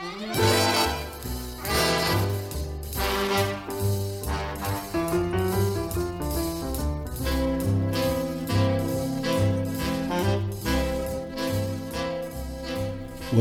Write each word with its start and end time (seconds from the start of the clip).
Well, 0.00 0.10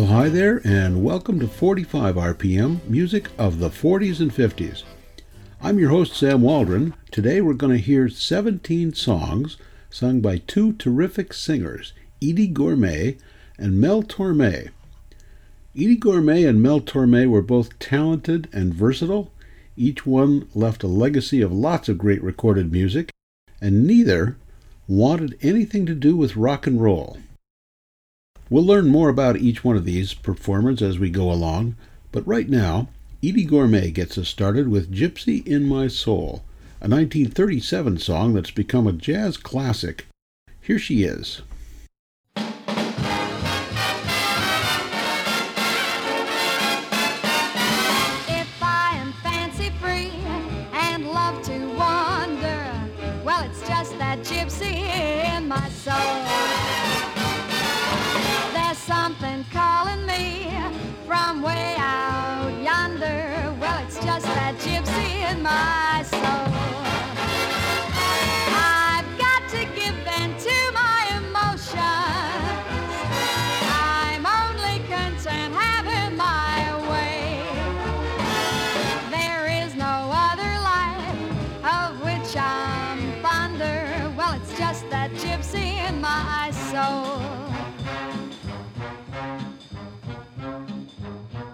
hi 0.06 0.30
there, 0.30 0.62
and 0.64 1.04
welcome 1.04 1.40
to 1.40 1.48
45 1.48 2.16
RPM, 2.16 2.88
music 2.88 3.30
of 3.40 3.58
the 3.58 3.70
40s 3.70 4.20
and 4.20 4.32
50s. 4.32 4.84
I'm 5.60 5.80
your 5.80 5.90
host, 5.90 6.16
Sam 6.16 6.44
Waldron. 6.44 6.94
Today 7.10 7.42
we're 7.42 7.54
going 7.54 7.76
to 7.76 7.84
hear 7.84 8.10
17 8.10 8.94
songs 8.94 9.58
sung 9.90 10.22
by 10.22 10.38
two 10.38 10.74
terrific 10.74 11.34
singers, 11.34 11.94
Eydie 12.22 12.54
Gormé 12.54 13.20
and 13.58 13.82
Mel 13.82 14.04
Torme. 14.04 14.70
Eydie 15.76 16.00
Gormé 16.00 16.48
and 16.48 16.62
Mel 16.62 16.82
Torme 16.82 17.28
were 17.28 17.42
both 17.42 17.80
talented 17.80 18.48
and 18.54 18.76
versatile. 18.76 19.32
Each 19.76 20.06
one 20.06 20.48
left 20.54 20.84
a 20.84 20.88
legacy 20.88 21.42
of 21.42 21.52
lots 21.52 21.90
of 21.90 21.98
great 21.98 22.22
recorded 22.22 22.72
music, 22.72 23.10
and 23.60 23.88
neither 23.88 24.38
wanted 24.88 25.36
anything 25.42 25.88
to 25.88 25.96
do 25.96 26.16
with 26.16 26.36
rock 26.36 26.68
and 26.68 26.80
roll. 26.80 27.18
We'll 28.52 28.66
learn 28.66 28.88
more 28.88 29.10
about 29.10 29.38
each 29.38 29.64
one 29.64 29.76
of 29.76 29.84
these 29.84 30.14
performers 30.14 30.84
as 30.84 31.00
we 31.00 31.10
go 31.10 31.32
along, 31.32 31.76
but 32.12 32.28
right 32.28 32.48
now, 32.48 32.90
Eydie 33.24 33.50
Gormé 33.50 33.92
gets 33.92 34.16
us 34.20 34.30
started 34.30 34.68
with 34.68 34.94
Gypsy 34.94 35.44
in 35.48 35.68
My 35.68 35.88
Soul, 35.88 36.44
a 36.82 36.88
1937 36.88 37.98
song 37.98 38.34
that's 38.34 38.52
become 38.52 38.86
a 38.86 38.94
jazz 38.94 39.38
classic. 39.38 40.06
Here 40.62 40.78
she 40.78 41.04
is. 41.04 41.42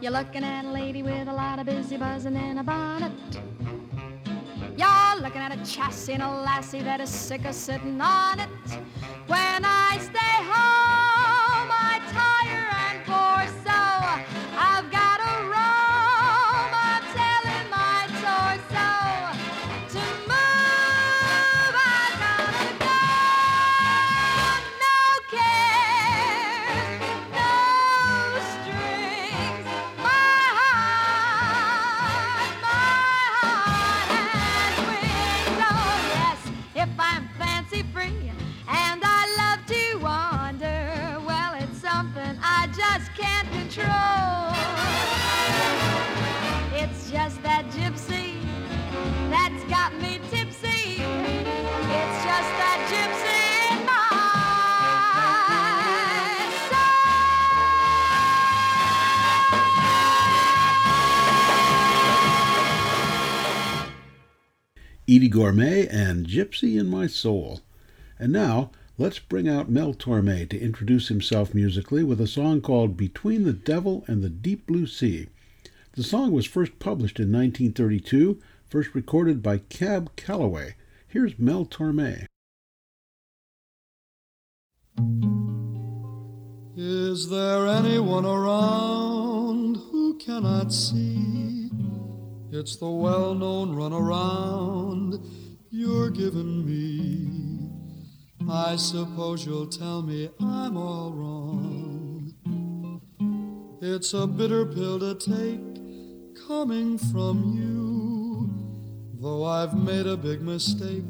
You're 0.10 0.18
looking 0.18 0.44
at 0.44 0.66
a 0.66 0.72
lady 0.72 1.04
with 1.04 1.28
a 1.28 1.34
lot 1.34 1.60
of 1.60 1.68
busy 1.68 1.96
buzzing 1.96 2.36
in 2.36 2.58
a 2.58 2.64
bonnet. 2.64 3.12
You're 4.76 5.22
looking 5.22 5.40
at 5.40 5.52
a 5.56 5.64
chassis 5.64 6.14
and 6.14 6.24
a 6.24 6.32
lassie 6.32 6.82
that 6.82 7.00
is 7.00 7.12
sick 7.12 7.46
of 7.46 7.54
sitting 7.54 8.02
on 8.02 8.40
it. 8.40 8.50
When 9.28 9.64
I 9.64 10.00
stay 10.00 10.44
home, 10.52 10.79
Gormé 65.30 65.88
and 65.92 66.26
Gypsy 66.26 66.80
in 66.80 66.88
My 66.88 67.08
Soul. 67.08 67.62
And 68.18 68.34
now, 68.34 68.72
let's 68.98 69.20
bring 69.20 69.48
out 69.48 69.70
Mel 69.70 69.94
Torme 69.94 70.50
to 70.50 70.60
introduce 70.60 71.08
himself 71.08 71.54
musically 71.54 72.04
with 72.04 72.20
a 72.20 72.28
song 72.28 72.62
called 72.62 72.98
Between 72.98 73.44
the 73.44 73.54
Devil 73.54 74.04
and 74.08 74.24
the 74.24 74.30
Deep 74.30 74.66
Blue 74.66 74.88
Sea. 74.88 75.28
The 75.94 76.04
song 76.04 76.32
was 76.32 76.46
first 76.46 76.80
published 76.80 77.20
in 77.20 77.32
1932, 77.32 78.42
first 78.70 78.96
recorded 78.96 79.44
by 79.44 79.60
Cab 79.60 80.16
Calloway. 80.16 80.76
Here's 81.08 81.38
Mel 81.38 81.66
Torme. 81.66 82.26
Is 86.76 87.30
there 87.30 87.68
anyone 87.68 88.26
around 88.26 89.78
who 89.78 90.18
cannot 90.18 90.74
see? 90.74 91.59
It's 92.52 92.78
the 92.78 92.90
well 92.90 93.36
known 93.36 93.76
runaround 93.76 95.24
you're 95.70 96.10
giving 96.10 96.66
me. 96.66 97.70
I 98.50 98.76
suppose 98.76 99.46
you'll 99.46 99.68
tell 99.68 100.02
me 100.02 100.32
I'm 100.40 100.76
all 100.76 101.12
wrong. 101.14 102.34
It's 103.82 104.14
a 104.14 104.26
bitter 104.26 104.66
pill 104.66 105.00
to 105.00 105.14
take 105.14 106.48
coming 106.48 106.98
from 106.98 107.54
you. 107.56 108.50
Though 109.22 109.46
I've 109.46 109.78
made 109.78 110.08
a 110.08 110.18
big 110.18 110.42
mistake, 110.42 111.04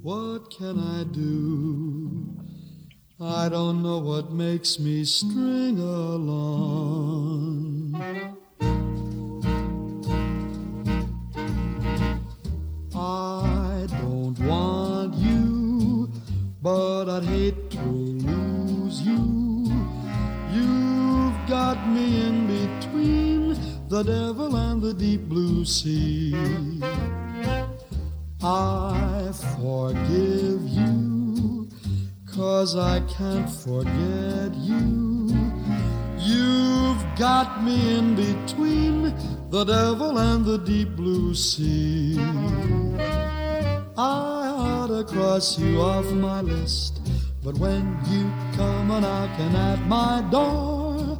what 0.00 0.50
can 0.50 0.78
I 0.78 1.04
do? 1.04 2.34
I 3.20 3.50
don't 3.50 3.82
know 3.82 3.98
what 3.98 4.32
makes 4.32 4.78
me 4.78 5.04
string 5.04 5.78
along. 5.78 7.15
I'd 17.16 17.24
hate 17.24 17.70
to 17.70 17.80
lose 17.80 19.00
you. 19.00 19.72
You've 20.52 21.48
got 21.48 21.88
me 21.88 22.26
in 22.26 22.46
between 22.46 23.56
the 23.88 24.02
devil 24.02 24.54
and 24.54 24.82
the 24.82 24.92
deep 24.92 25.22
blue 25.22 25.64
sea. 25.64 26.34
I 28.42 29.32
forgive 29.56 30.60
you, 30.68 31.70
cause 32.26 32.76
I 32.76 33.00
can't 33.08 33.48
forget 33.48 34.54
you. 34.56 35.32
You've 36.18 37.02
got 37.16 37.64
me 37.64 37.96
in 37.96 38.14
between 38.14 39.14
the 39.48 39.64
devil 39.64 40.18
and 40.18 40.44
the 40.44 40.58
deep 40.58 40.94
blue 40.94 41.34
sea. 41.34 42.18
I 43.98 44.48
ought 44.48 44.88
to 44.88 45.04
cross 45.04 45.58
you 45.58 45.80
off 45.80 46.04
my 46.12 46.42
list, 46.42 47.00
but 47.46 47.56
when 47.58 47.96
you 48.10 48.28
come 48.56 48.90
a 48.90 49.00
knocking 49.00 49.54
at 49.54 49.78
my 49.86 50.20
door, 50.32 51.16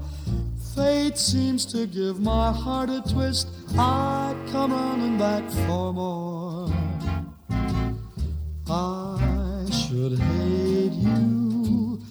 fate 0.75 1.17
seems 1.17 1.65
to 1.65 1.87
give 1.87 2.19
my 2.19 2.51
heart 2.51 2.91
a 2.91 3.01
twist. 3.03 3.49
I 3.79 4.35
come 4.51 4.73
running 4.73 5.19
back 5.19 5.49
for 5.49 5.93
more. 5.93 6.69
I 8.69 9.67
should 9.71 10.19
hate 10.19 10.95
you, 10.95 12.03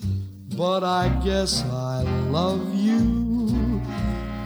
but 0.56 0.86
I 0.86 1.10
guess 1.22 1.66
I 1.66 2.04
love 2.30 2.74
you. 2.74 3.82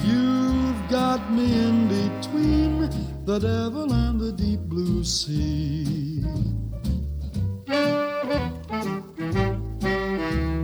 You've 0.02 0.90
got 0.90 1.32
me 1.32 1.46
in 1.46 1.88
between 1.88 2.90
the 3.24 3.38
devil 3.38 3.94
and 3.94 4.20
the 4.20 4.32
deep 4.32 4.62
blue 4.62 5.04
sea. 5.04 6.26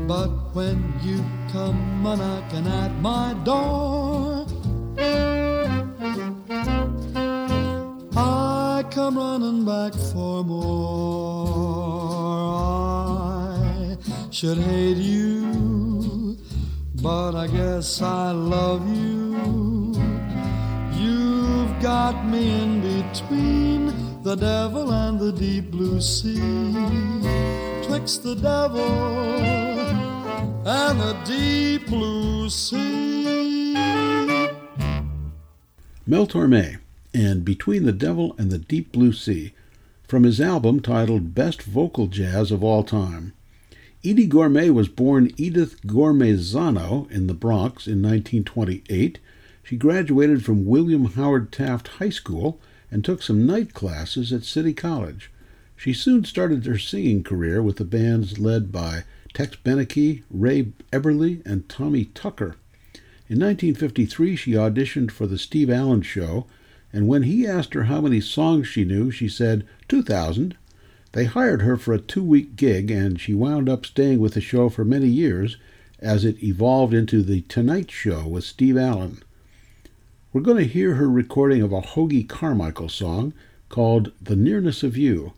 But 0.07 0.29
when 0.53 0.93
you 1.01 1.25
come 1.51 2.05
a 2.05 2.15
knocking 2.15 2.67
at 2.67 2.91
my 3.01 3.33
door, 3.43 4.45
I 8.15 8.83
come 8.91 9.17
running 9.17 9.65
back 9.65 9.95
for 10.13 10.43
more. 10.43 11.47
I 13.17 13.97
should 14.29 14.59
hate 14.59 14.97
you, 14.97 16.37
but 17.01 17.33
I 17.33 17.47
guess 17.47 17.99
I 18.03 18.29
love 18.29 18.87
you. 18.87 19.95
You've 20.93 21.81
got 21.81 22.23
me 22.27 22.61
in 22.61 22.81
between 22.81 24.21
the 24.21 24.35
devil 24.35 24.93
and 24.93 25.19
the 25.19 25.31
deep 25.31 25.71
blue 25.71 25.99
sea. 25.99 26.73
Twixt 27.87 28.21
the 28.21 28.35
devil 28.35 29.74
and 30.67 30.99
the 30.99 31.13
deep 31.25 31.85
blue 31.85 32.49
sea. 32.49 33.23
Mel 36.07 36.25
Torme 36.25 36.79
and 37.13 37.45
Between 37.45 37.85
the 37.85 37.91
Devil 37.91 38.33
and 38.39 38.51
the 38.51 38.57
Deep 38.57 38.91
Blue 38.91 39.13
Sea 39.13 39.53
from 40.07 40.23
his 40.23 40.41
album 40.41 40.79
titled 40.79 41.35
Best 41.35 41.61
Vocal 41.61 42.07
Jazz 42.07 42.51
of 42.51 42.63
All 42.63 42.83
Time. 42.83 43.33
Eydie 44.03 44.27
Gormé 44.27 44.73
was 44.73 44.87
born 44.87 45.31
Edith 45.37 45.83
Gormezano 45.83 47.09
in 47.11 47.27
the 47.27 47.35
Bronx 47.35 47.85
in 47.85 48.01
1928. 48.01 49.19
She 49.63 49.77
graduated 49.77 50.43
from 50.43 50.65
William 50.65 51.05
Howard 51.05 51.51
Taft 51.51 51.89
High 51.99 52.09
School 52.09 52.59
and 52.89 53.05
took 53.05 53.21
some 53.21 53.45
night 53.45 53.75
classes 53.75 54.33
at 54.33 54.43
City 54.43 54.73
College. 54.73 55.31
She 55.75 55.93
soon 55.93 56.25
started 56.25 56.65
her 56.65 56.79
singing 56.79 57.23
career 57.23 57.61
with 57.61 57.77
the 57.77 57.85
bands 57.85 58.39
led 58.39 58.71
by 58.71 59.03
Tex 59.35 59.57
Beneke, 59.57 60.23
Ray 60.31 60.71
Eberle, 60.93 61.45
and 61.45 61.67
Tommy 61.67 62.05
Tucker. 62.05 62.55
In 63.27 63.37
1953, 63.37 64.33
she 64.37 64.51
auditioned 64.53 65.11
for 65.11 65.27
The 65.27 65.37
Steve 65.37 65.69
Allen 65.69 66.03
Show, 66.03 66.47
and 66.93 67.09
when 67.09 67.23
he 67.23 67.45
asked 67.45 67.73
her 67.73 67.83
how 67.83 67.99
many 67.99 68.21
songs 68.21 68.65
she 68.65 68.85
knew, 68.85 69.11
she 69.11 69.27
said 69.27 69.67
2,000. 69.89 70.55
They 71.11 71.25
hired 71.25 71.63
her 71.63 71.75
for 71.75 71.93
a 71.93 71.99
two 71.99 72.23
week 72.23 72.55
gig, 72.55 72.89
and 72.89 73.19
she 73.19 73.33
wound 73.33 73.67
up 73.67 73.85
staying 73.85 74.19
with 74.19 74.35
the 74.35 74.41
show 74.41 74.69
for 74.69 74.85
many 74.85 75.09
years 75.09 75.57
as 75.99 76.23
it 76.23 76.41
evolved 76.41 76.93
into 76.93 77.21
The 77.21 77.41
Tonight 77.41 77.91
Show 77.91 78.25
with 78.27 78.45
Steve 78.45 78.77
Allen. 78.77 79.21
We're 80.31 80.39
going 80.39 80.63
to 80.63 80.73
hear 80.73 80.95
her 80.95 81.09
recording 81.09 81.61
of 81.61 81.73
a 81.73 81.81
Hoagy 81.81 82.25
Carmichael 82.25 82.87
song 82.87 83.33
called 83.67 84.13
The 84.21 84.37
Nearness 84.37 84.81
of 84.81 84.95
You, 84.95 85.33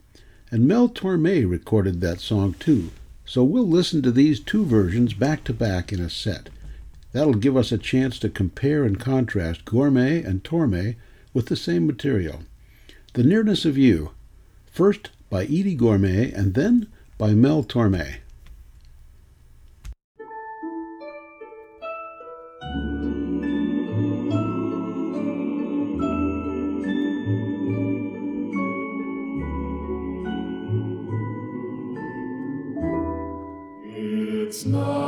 and 0.52 0.68
Mel 0.68 0.88
Torme 0.88 1.50
recorded 1.50 2.00
that 2.02 2.20
song 2.20 2.54
too, 2.60 2.92
so 3.28 3.44
we'll 3.44 3.68
listen 3.68 4.02
to 4.02 4.12
these 4.12 4.40
two 4.40 4.64
versions 4.66 5.14
back 5.14 5.44
to 5.44 5.54
back 5.54 5.92
in 5.92 6.00
a 6.00 6.10
set. 6.10 6.50
That'll 7.12 7.34
give 7.34 7.58
us 7.58 7.74
a 7.74 7.78
chance 7.78 8.20
to 8.20 8.30
compare 8.30 8.86
and 8.86 8.98
contrast 8.98 9.66
Gormé 9.66 10.26
and 10.26 10.44
Torme 10.44 10.96
with 11.34 11.48
the 11.48 11.58
same 11.58 11.86
material. 11.86 12.44
The 13.14 13.24
Nearness 13.24 13.66
of 13.66 13.78
You, 13.78 14.12
first 14.66 15.10
by 15.30 15.46
Eydie 15.46 15.78
Gormé 15.78 16.34
and 16.34 16.54
then 16.54 16.88
by 17.18 17.34
Mel 17.34 17.64
Torme. 17.66 18.16
It's 34.58 34.66
not 34.66 35.07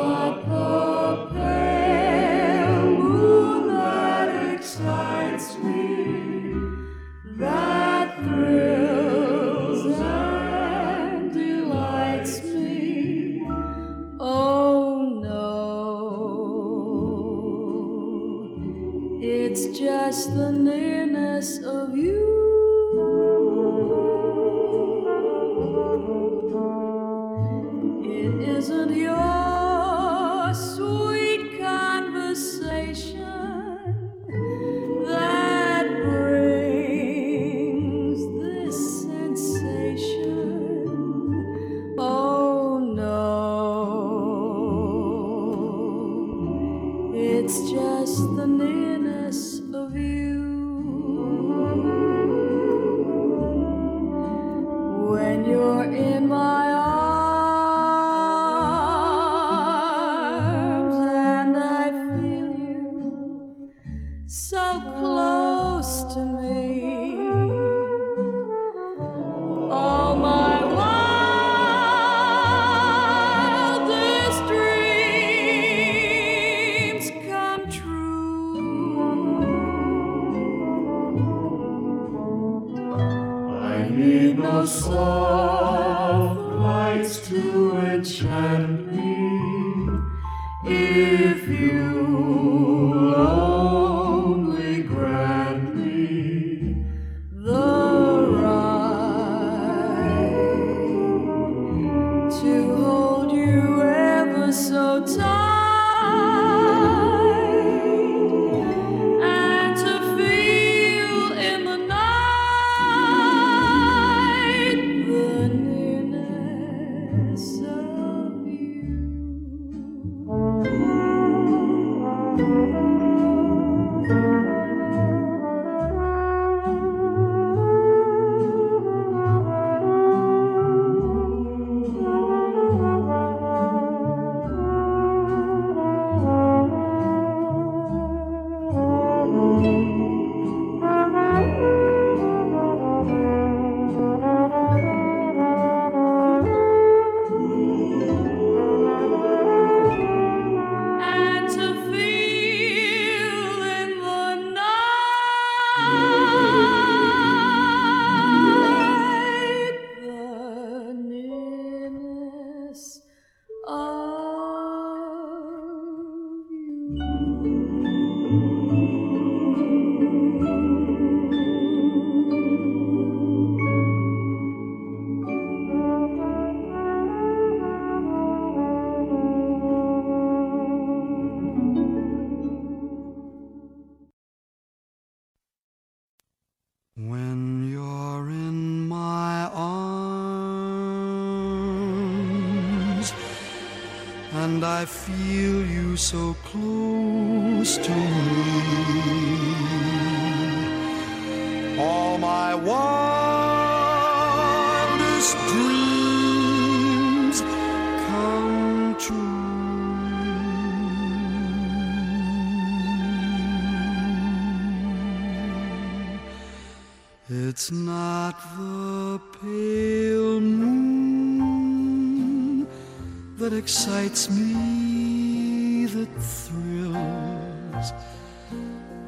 that 226.13 226.21
thrills 226.21 227.93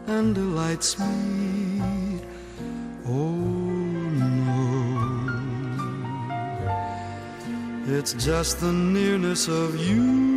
and 0.08 0.36
delights 0.36 1.00
me. 1.00 2.20
Oh 3.08 3.32
no, 4.24 4.66
it's 7.88 8.14
just 8.14 8.60
the 8.60 8.72
nearness 8.72 9.48
of 9.48 9.76
you. 9.78 10.30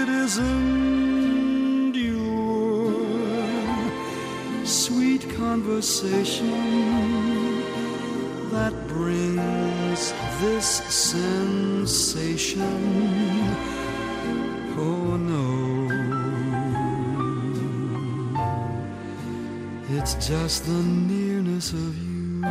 It 0.00 0.08
isn't 0.08 1.94
your 1.94 2.94
sweet 4.64 5.28
conversation 5.36 6.50
that 8.50 8.72
brings 8.88 10.12
this 10.40 10.82
sensation. 12.54 13.56
Oh 14.76 15.16
no, 15.16 15.88
it's 19.96 20.14
just 20.26 20.66
the 20.66 20.82
nearness 20.82 21.72
of 21.72 21.96
you. 21.98 22.42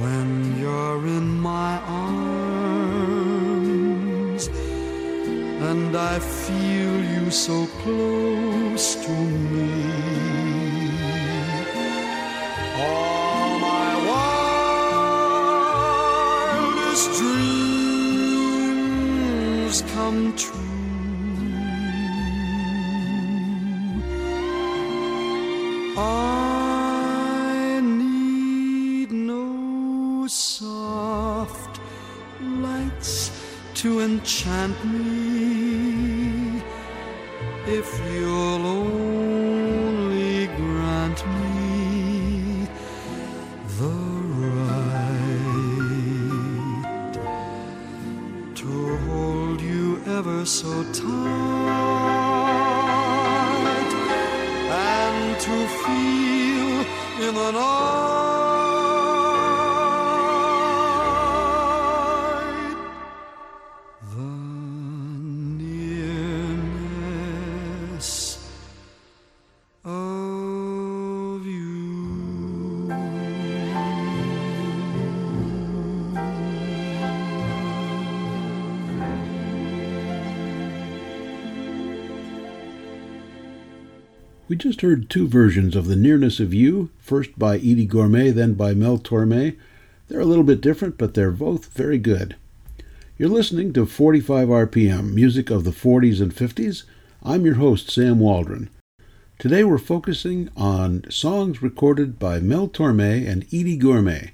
When 0.00 0.58
you're 0.58 1.06
in 1.06 1.40
my 1.40 1.78
arms 1.86 2.12
and 5.70 5.96
I 5.96 6.18
feel 6.18 7.04
you 7.14 7.30
so 7.30 7.66
close 7.82 8.21
true. 20.30 20.72
I 25.96 27.80
need 27.82 29.10
no 29.10 30.26
soft 30.28 31.80
lights 32.40 33.30
to 33.74 34.00
enchant 34.00 34.76
me 34.84 36.62
if 37.66 37.88
you'll 38.12 38.41
so 50.44 50.82
tight 50.92 51.02
and 54.70 55.40
to 55.40 55.66
feel 55.82 57.28
in 57.28 57.34
the 57.34 57.50
night 57.52 58.01
We 84.52 84.56
just 84.56 84.82
heard 84.82 85.08
two 85.08 85.26
versions 85.28 85.74
of 85.74 85.86
The 85.86 85.96
Nearness 85.96 86.38
of 86.38 86.52
You, 86.52 86.90
first 86.98 87.38
by 87.38 87.58
Eydie 87.58 87.88
Gormé, 87.88 88.34
then 88.34 88.52
by 88.52 88.74
Mel 88.74 88.98
Torme. 88.98 89.56
They're 90.08 90.20
a 90.20 90.26
little 90.26 90.44
bit 90.44 90.60
different, 90.60 90.98
but 90.98 91.14
they're 91.14 91.30
both 91.30 91.72
very 91.72 91.96
good. 91.96 92.36
You're 93.16 93.30
listening 93.30 93.72
to 93.72 93.86
45 93.86 94.48
RPM, 94.48 95.14
music 95.14 95.48
of 95.48 95.64
the 95.64 95.70
40s 95.70 96.20
and 96.20 96.36
50s. 96.36 96.82
I'm 97.22 97.46
your 97.46 97.54
host, 97.54 97.90
Sam 97.90 98.20
Waldron. 98.20 98.68
Today 99.38 99.64
we're 99.64 99.78
focusing 99.78 100.50
on 100.54 101.10
songs 101.10 101.62
recorded 101.62 102.18
by 102.18 102.38
Mel 102.38 102.68
Torme 102.68 103.26
and 103.26 103.48
Eydie 103.48 103.80
Gormé. 103.80 104.32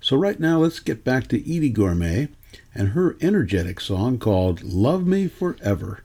So 0.00 0.16
right 0.16 0.40
now 0.40 0.58
let's 0.58 0.80
get 0.80 1.04
back 1.04 1.28
to 1.28 1.38
Eydie 1.40 1.72
Gormé 1.72 2.30
and 2.74 2.88
her 2.88 3.16
energetic 3.20 3.78
song 3.78 4.18
called 4.18 4.64
Love 4.64 5.06
Me 5.06 5.28
Forever. 5.28 6.02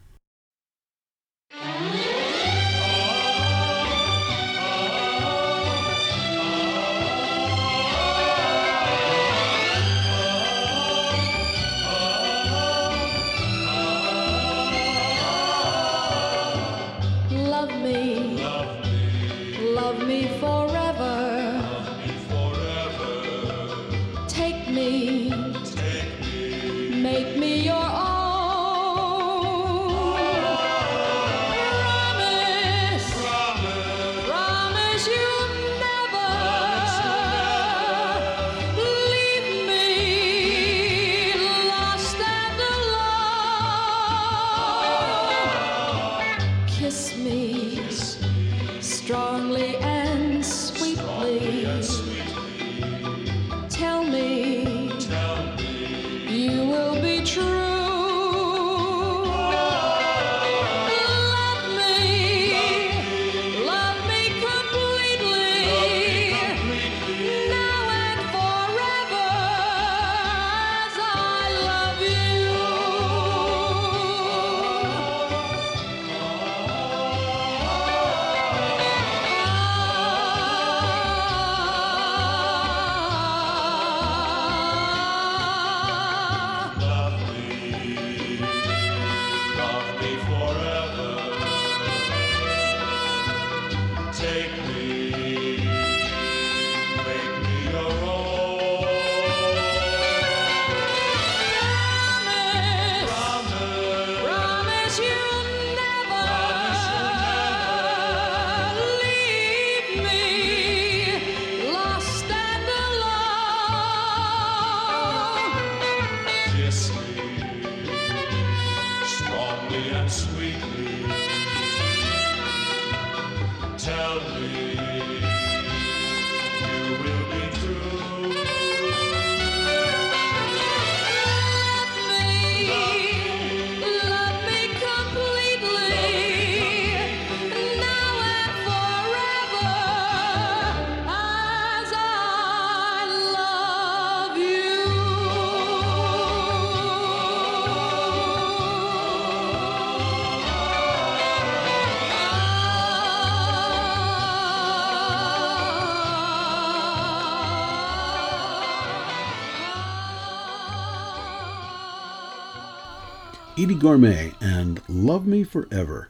Eydie 163.67 163.81
Gormé 163.81 164.33
and 164.39 164.81
Love 164.87 165.27
Me 165.27 165.43
Forever. 165.43 166.07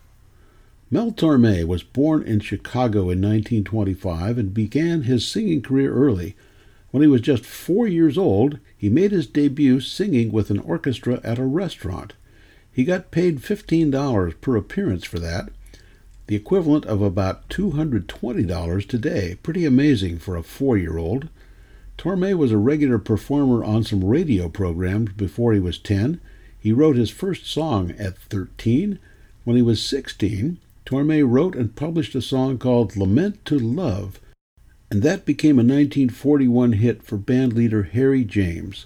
Mel 0.91 1.11
Torme 1.11 1.65
was 1.65 1.81
born 1.81 2.21
in 2.21 2.39
Chicago 2.39 3.09
in 3.09 3.19
1925 3.19 4.37
and 4.37 4.53
began 4.53 5.01
his 5.01 5.27
singing 5.27 5.63
career 5.63 5.91
early. 5.91 6.35
When 6.91 7.01
he 7.01 7.09
was 7.09 7.21
just 7.21 7.43
four 7.43 7.87
years 7.87 8.15
old, 8.15 8.59
he 8.77 8.89
made 8.89 9.11
his 9.11 9.25
debut 9.25 9.79
singing 9.79 10.31
with 10.31 10.51
an 10.51 10.59
orchestra 10.59 11.19
at 11.23 11.39
a 11.39 11.45
restaurant. 11.45 12.13
He 12.71 12.83
got 12.83 13.09
paid 13.09 13.39
$15 13.39 14.39
per 14.39 14.55
appearance 14.55 15.03
for 15.03 15.17
that, 15.17 15.49
the 16.27 16.35
equivalent 16.35 16.85
of 16.85 17.01
about 17.01 17.49
$220 17.49 18.87
today. 18.87 19.35
Pretty 19.41 19.65
amazing 19.65 20.19
for 20.19 20.35
a 20.35 20.43
four 20.43 20.77
year 20.77 20.99
old. 20.99 21.27
Torme 21.97 22.37
was 22.37 22.51
a 22.51 22.57
regular 22.57 22.99
performer 22.99 23.63
on 23.63 23.83
some 23.83 24.03
radio 24.03 24.47
programs 24.47 25.13
before 25.13 25.53
he 25.53 25.59
was 25.59 25.79
10. 25.79 26.21
He 26.59 26.71
wrote 26.71 26.95
his 26.95 27.09
first 27.09 27.45
song 27.45 27.91
at 27.91 28.17
13. 28.17 28.99
When 29.43 29.55
he 29.55 29.61
was 29.61 29.81
16, 29.85 30.57
Torme 30.85 31.29
wrote 31.29 31.55
and 31.55 31.75
published 31.75 32.15
a 32.15 32.21
song 32.21 32.57
called 32.57 32.95
Lament 32.95 33.43
to 33.45 33.57
Love, 33.57 34.19
and 34.89 35.03
that 35.03 35.25
became 35.25 35.55
a 35.55 35.63
1941 35.63 36.73
hit 36.73 37.03
for 37.03 37.17
bandleader 37.17 37.89
Harry 37.91 38.23
James. 38.23 38.85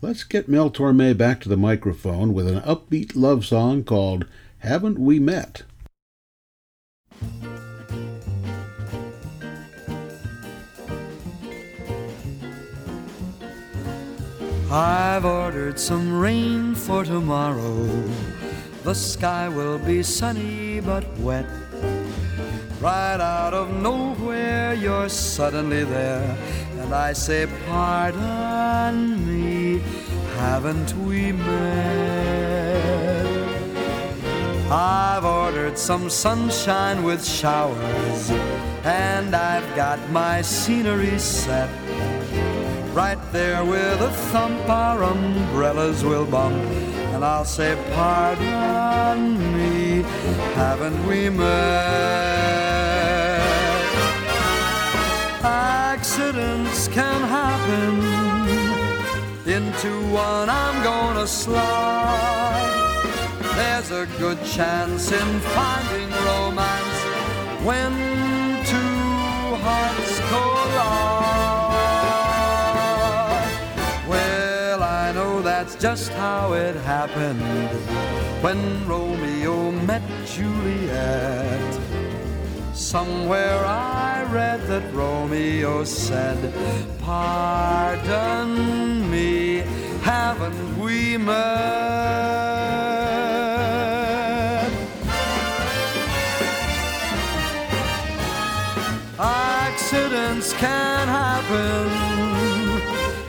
Let's 0.00 0.24
get 0.24 0.48
Mel 0.48 0.70
Torme 0.70 1.16
back 1.16 1.40
to 1.42 1.48
the 1.48 1.56
microphone 1.56 2.34
with 2.34 2.48
an 2.48 2.60
upbeat 2.60 3.14
love 3.14 3.44
song 3.44 3.84
called 3.84 4.26
Haven't 4.58 4.98
We 4.98 5.18
Met? 5.18 5.62
I've 14.72 15.26
ordered 15.26 15.78
some 15.78 16.18
rain 16.18 16.74
for 16.74 17.04
tomorrow. 17.04 17.84
The 18.84 18.94
sky 18.94 19.46
will 19.46 19.78
be 19.78 20.02
sunny 20.02 20.80
but 20.80 21.04
wet. 21.18 21.44
Right 22.80 23.20
out 23.20 23.52
of 23.52 23.82
nowhere, 23.82 24.72
you're 24.72 25.10
suddenly 25.10 25.84
there. 25.84 26.38
And 26.78 26.94
I 26.94 27.12
say, 27.12 27.46
Pardon 27.66 29.26
me, 29.28 29.82
haven't 30.38 30.96
we 31.04 31.32
met? 31.32 32.72
I've 34.70 35.26
ordered 35.26 35.76
some 35.76 36.08
sunshine 36.08 37.02
with 37.02 37.22
showers, 37.22 38.30
and 38.84 39.36
I've 39.36 39.76
got 39.76 39.98
my 40.10 40.40
scenery 40.40 41.18
set. 41.18 41.68
Right 42.92 43.18
there 43.32 43.64
with 43.64 44.02
a 44.02 44.10
thump, 44.30 44.68
our 44.68 45.02
umbrellas 45.02 46.04
will 46.04 46.26
bump, 46.26 46.62
and 47.14 47.24
I'll 47.24 47.46
say, 47.46 47.74
Pardon 47.94 49.38
me, 49.56 50.02
haven't 50.52 51.06
we 51.06 51.30
met? 51.30 52.52
Accidents 55.42 56.88
can 56.88 57.22
happen, 57.22 57.94
into 59.50 59.90
one 60.12 60.50
I'm 60.50 60.84
gonna 60.84 61.26
slide. 61.26 62.72
There's 63.56 63.90
a 63.90 64.06
good 64.18 64.44
chance 64.44 65.10
in 65.10 65.40
finding 65.40 66.10
romance 66.26 66.98
when 67.64 68.21
just 75.82 76.12
how 76.12 76.52
it 76.52 76.76
happened 76.76 77.42
when 78.40 78.86
Romeo 78.86 79.72
met 79.72 80.02
Juliet. 80.24 81.80
Somewhere 82.72 83.58
I 83.66 84.22
read 84.30 84.60
that 84.68 84.94
Romeo 84.94 85.82
said, 85.82 86.54
Pardon 87.00 88.50
me, 89.10 89.64
haven't 90.02 90.78
we 90.78 91.16
met? 91.16 91.42
Accidents 99.18 100.52
can 100.52 101.08
happen 101.08 102.11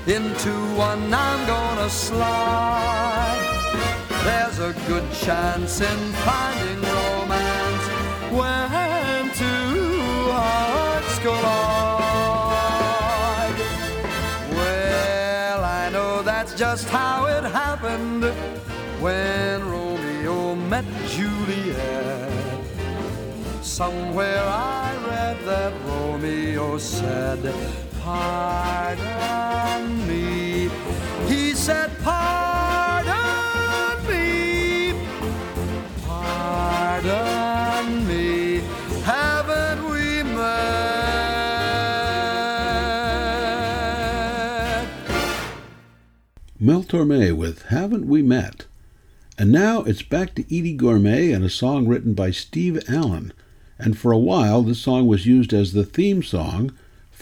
into 0.08 0.52
one 0.76 1.14
I'm 1.14 1.48
gonna 1.48 1.90
slide. 1.90 3.40
There's 4.26 4.60
a 4.60 4.74
good 4.86 5.10
chance 5.14 5.80
in 5.80 6.12
finding 6.26 6.82
romance 6.82 7.88
when 8.30 9.32
two 9.34 10.30
hearts 10.30 11.20
collide. 11.20 11.40
Well, 14.52 15.64
I 15.64 15.90
know 15.90 16.22
that's 16.22 16.54
just 16.54 16.90
how 16.90 17.28
it 17.28 17.46
happened 17.46 18.26
when 19.02 19.66
Romeo 19.66 20.56
met 20.56 20.86
Juliet. 21.08 22.30
Somewhere 23.62 24.44
I 24.44 24.98
read 25.08 25.38
that 25.46 25.74
Romeo 25.86 26.78
said, 26.78 27.42
pardon 28.04 30.08
me. 30.08 30.70
He 31.28 31.54
said, 31.54 31.92
pardon 32.04 33.14
me, 34.10 34.94
pardon 36.06 38.08
me, 38.08 38.62
haven't 39.04 39.90
we 39.90 40.24
met? 40.24 40.64
Mel 46.60 46.84
Torme 46.84 47.36
with 47.38 47.64
Haven't 47.64 48.08
We 48.08 48.22
Met? 48.22 48.66
And 49.38 49.52
now 49.52 49.84
it's 49.84 50.02
back 50.02 50.36
to 50.36 50.44
Eydie 50.44 50.78
Gormé 50.78 51.36
and 51.36 51.44
a 51.44 51.50
song 51.50 51.88
written 51.88 52.14
by 52.14 52.32
Steve 52.32 52.82
Allen. 52.90 53.34
And 53.80 53.98
for 53.98 54.12
a 54.12 54.18
while, 54.18 54.62
this 54.62 54.80
song 54.80 55.08
was 55.08 55.26
used 55.26 55.54
as 55.54 55.74
the 55.74 55.86
theme 55.86 56.22
song 56.22 56.72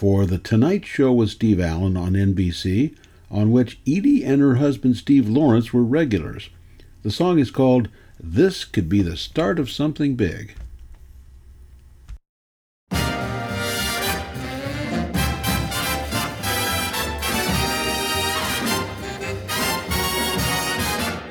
for 0.01 0.25
The 0.25 0.39
Tonight 0.39 0.83
Show 0.83 1.13
with 1.13 1.29
Steve 1.29 1.59
Allen 1.59 1.95
on 1.95 2.13
NBC, 2.13 2.95
on 3.29 3.51
which 3.51 3.79
Eydie 3.85 4.25
and 4.25 4.41
her 4.41 4.55
husband 4.55 4.97
Steve 4.97 5.29
Lawrence 5.29 5.73
were 5.73 5.83
regulars. 5.83 6.49
The 7.03 7.11
song 7.11 7.37
is 7.37 7.51
called 7.51 7.87
This 8.19 8.65
Could 8.65 8.89
Be 8.89 9.03
the 9.03 9.15
Start 9.15 9.59
of 9.59 9.69
Something 9.69 10.15
Big. 10.15 10.55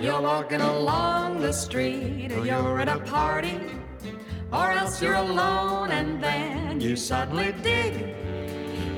You're 0.01 0.23
walking 0.23 0.61
along 0.61 1.41
the 1.41 1.51
street, 1.51 2.31
or 2.31 2.47
you're 2.47 2.79
at 2.79 2.89
a 2.89 3.01
party, 3.01 3.59
or 4.53 4.71
else 4.71 5.03
you're 5.03 5.15
alone, 5.15 5.91
and 5.91 6.23
then 6.23 6.81
you 6.81 6.95
suddenly 6.95 7.53
dig 7.65 8.30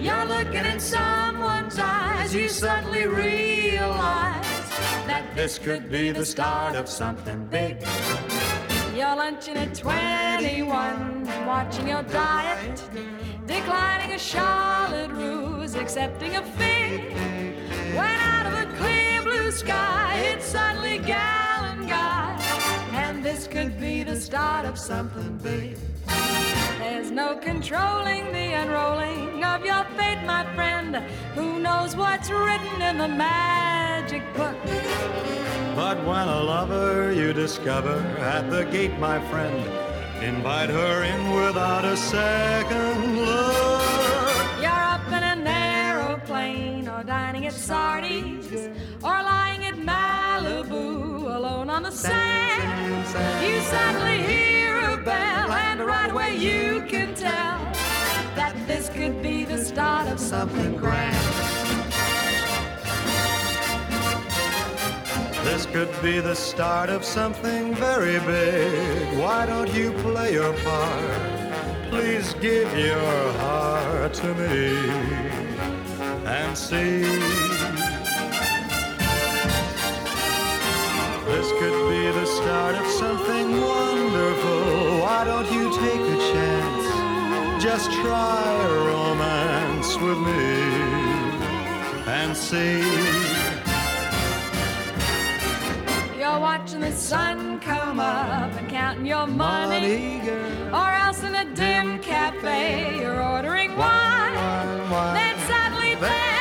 you're 0.03 0.25
looking 0.25 0.65
in 0.65 0.81
someone's 0.81 1.79
eyes, 1.79 2.35
you 2.35 2.49
suddenly 2.49 3.07
realize 3.07 4.71
that 5.07 5.25
this 5.37 5.59
could 5.59 5.91
be 5.91 6.11
the 6.11 6.27
start 6.27 6.75
of 6.75 6.89
something 6.89 7.47
big. 7.47 7.77
You're 8.97 9.17
lunching 9.17 9.57
at 9.57 9.75
21, 9.75 11.47
watching 11.47 11.89
your 11.89 12.03
diet, 12.03 12.83
declining 13.47 14.13
a 14.13 14.19
Charlotte 14.19 15.13
Russe, 15.13 15.77
accepting 15.77 16.35
a 16.37 16.43
fig. 16.43 17.15
When 17.97 18.17
out 18.35 18.47
of 18.47 18.55
a 18.55 18.77
clear 18.77 19.23
blue 19.23 19.53
sky, 19.53 20.19
it's 20.33 20.47
suddenly 20.47 20.99
and 20.99 21.52
this 23.33 23.47
could 23.47 23.81
be 23.81 24.03
the 24.03 24.21
start 24.21 24.67
of 24.67 24.79
something 24.79 25.39
big. 25.39 25.79
There's 26.79 27.11
no 27.11 27.37
controlling 27.37 28.25
the 28.31 28.49
unrolling 28.63 29.43
of 29.43 29.65
your 29.65 29.85
fate, 29.97 30.23
my 30.27 30.45
friend. 30.55 30.97
Who 31.35 31.59
knows 31.59 31.97
what's 31.97 32.31
written 32.31 32.83
in 32.83 32.99
the 32.99 33.09
magic 33.09 34.23
book? 34.35 34.57
But 35.75 35.97
when 36.09 36.29
a 36.29 36.43
lover 36.43 37.13
you 37.13 37.33
discover 37.33 37.99
at 38.35 38.51
the 38.51 38.65
gate, 38.67 38.99
my 38.99 39.19
friend, 39.31 39.61
invite 40.23 40.69
her 40.69 41.03
in 41.03 41.21
without 41.31 41.87
a 41.87 41.97
second 41.97 43.17
look. 43.17 44.61
You're 44.61 44.85
up 44.95 45.07
in 45.09 45.23
an 45.35 45.47
aeroplane, 45.47 46.87
or 46.87 47.03
dining 47.03 47.47
at 47.47 47.55
Sardi's, 47.55 48.69
or 49.03 49.17
lying 49.31 49.42
on 51.73 51.83
the 51.85 51.91
sand. 51.91 52.63
You 53.43 53.59
suddenly 53.63 54.23
hear 54.31 54.77
a 54.91 54.97
bell, 54.99 55.51
and 55.51 55.81
right 55.81 56.11
away 56.11 56.37
you 56.37 56.83
can 56.87 57.15
tell 57.15 57.59
that 58.37 58.55
this 58.67 58.91
could 58.91 59.23
be 59.23 59.45
the 59.45 59.57
start 59.65 60.07
of 60.09 60.21
something 60.21 60.77
grand. 60.77 61.17
This 65.47 65.65
could 65.65 65.91
be 66.03 66.21
the 66.21 66.35
start 66.35 66.91
of 66.91 67.05
something 67.05 67.75
very 67.75 68.19
big. 68.21 69.19
Why 69.19 69.47
don't 69.47 69.73
you 69.73 69.93
play 70.05 70.35
your 70.35 70.53
part? 70.59 71.89
Please 71.89 72.35
give 72.35 72.71
your 72.77 73.33
heart 73.45 74.13
to 74.13 74.35
me 74.35 74.77
and 76.27 76.57
see. 76.57 77.62
This 81.33 81.51
could 81.53 81.89
be 81.89 82.11
the 82.21 82.27
start 82.27 82.75
of 82.75 82.87
something 82.87 83.59
wonderful. 83.59 85.01
Why 85.01 85.25
don't 85.25 85.51
you 85.51 85.65
take 85.81 86.05
a 86.17 86.19
chance? 86.31 87.65
Just 87.65 87.91
try 87.91 88.67
romance 88.93 89.97
with 89.97 90.19
me 90.19 90.53
and 92.07 92.37
see. 92.37 92.83
You're 96.19 96.39
watching 96.39 96.81
the 96.81 96.93
sun 96.93 97.61
come 97.61 97.99
up 97.99 98.53
and 98.53 98.69
counting 98.69 99.07
your 99.07 99.27
money. 99.27 100.19
Money. 100.19 100.69
Or 100.71 100.91
else 101.05 101.23
in 101.23 101.35
a 101.35 101.47
dim 101.55 101.99
cafe, 102.01 102.99
you're 103.01 103.23
ordering 103.23 103.75
wine. 103.79 104.35
Wine, 104.35 104.91
wine. 104.91 105.15
Then 105.15 105.39
suddenly 105.49 105.95
there 105.95 106.32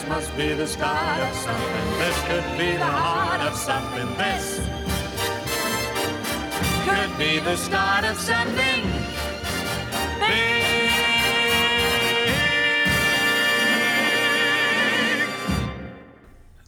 This 0.00 0.08
must 0.08 0.34
be 0.34 0.54
the 0.54 0.66
start 0.66 1.20
of 1.20 1.36
something. 1.36 1.98
This 1.98 2.18
could 2.22 2.58
be 2.58 2.72
the 2.72 2.86
heart 2.86 3.42
of 3.42 3.54
something. 3.54 4.16
This 4.16 4.60
could 6.88 7.18
be 7.18 7.38
the 7.38 7.54
start 7.56 8.04
of 8.06 8.16
something 8.16 8.82
big. 10.20 10.90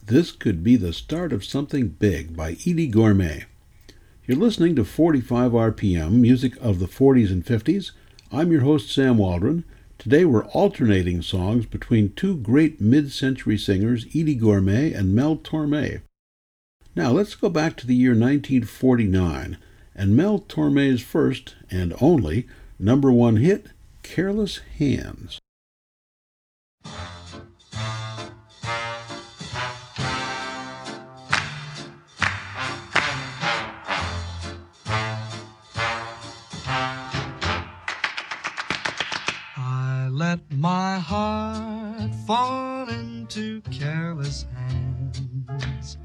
This 0.04 0.30
could 0.30 0.62
be 0.62 0.76
the 0.76 0.92
start 0.92 1.32
of 1.32 1.42
something 1.42 1.88
big 1.88 2.36
by 2.36 2.56
Eydie 2.56 2.92
Gormé. 2.92 3.44
You're 4.26 4.36
listening 4.36 4.76
to 4.76 4.84
45 4.84 5.52
RPM, 5.52 6.20
music 6.20 6.54
of 6.60 6.80
the 6.80 6.86
40s 6.86 7.30
and 7.32 7.42
50s. 7.42 7.92
I'm 8.30 8.52
your 8.52 8.60
host, 8.60 8.92
Sam 8.92 9.16
Waldron. 9.16 9.64
Today 10.02 10.24
we're 10.24 10.46
alternating 10.46 11.22
songs 11.22 11.64
between 11.64 12.12
two 12.14 12.36
great 12.36 12.80
mid 12.80 13.12
century 13.12 13.56
singers, 13.56 14.04
Eydie 14.06 14.40
Gormé 14.40 14.92
and 14.92 15.14
Mel 15.14 15.36
Torme. 15.36 16.02
Now 16.96 17.12
let's 17.12 17.36
go 17.36 17.48
back 17.48 17.76
to 17.76 17.86
the 17.86 17.94
year 17.94 18.10
1949 18.10 19.58
and 19.94 20.16
Mel 20.16 20.40
Torme's 20.40 21.02
first 21.02 21.54
and 21.70 21.94
only 22.00 22.48
number 22.80 23.12
one 23.12 23.36
hit, 23.36 23.68
Careless 24.02 24.58
Hands. 24.76 25.38
Let 40.32 40.52
my 40.52 40.98
heart 40.98 42.10
fall 42.26 42.88
into 42.88 43.60
careless 43.70 44.46
hands. 44.54 45.98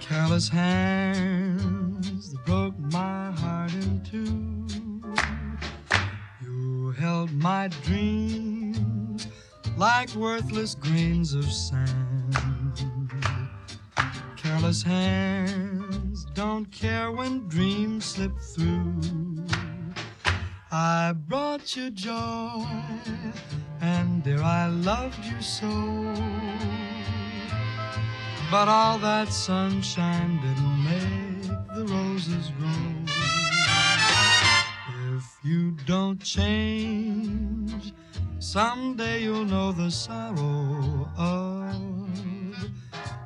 Careless 0.00 0.48
hands 0.48 2.32
that 2.32 2.42
broke 2.46 2.78
my 2.78 3.30
heart 3.32 3.74
in 3.74 4.00
two. 4.10 5.02
You 6.42 6.92
held 6.92 7.30
my 7.34 7.68
dreams 7.84 9.26
like 9.76 10.14
worthless 10.14 10.74
grains 10.74 11.34
of 11.34 11.44
sand. 11.44 12.34
Careless 14.38 14.82
hands 14.82 16.24
don't 16.32 16.72
care 16.72 17.12
when 17.12 17.46
dreams 17.48 18.06
slip 18.06 18.32
through. 18.54 19.42
I 20.74 21.12
brought 21.12 21.76
you 21.76 21.90
joy, 21.90 22.64
and 23.82 24.22
dear, 24.24 24.42
I 24.42 24.68
loved 24.68 25.22
you 25.22 25.38
so. 25.42 25.68
But 28.50 28.68
all 28.68 28.96
that 29.00 29.28
sunshine 29.28 30.40
didn't 30.40 30.84
make 30.84 31.76
the 31.76 31.84
roses 31.92 32.50
grow. 32.58 33.04
If 35.14 35.24
you 35.44 35.72
don't 35.84 36.22
change, 36.22 37.92
someday 38.38 39.24
you'll 39.24 39.44
know 39.44 39.72
the 39.72 39.90
sorrow 39.90 41.06
of 41.18 41.76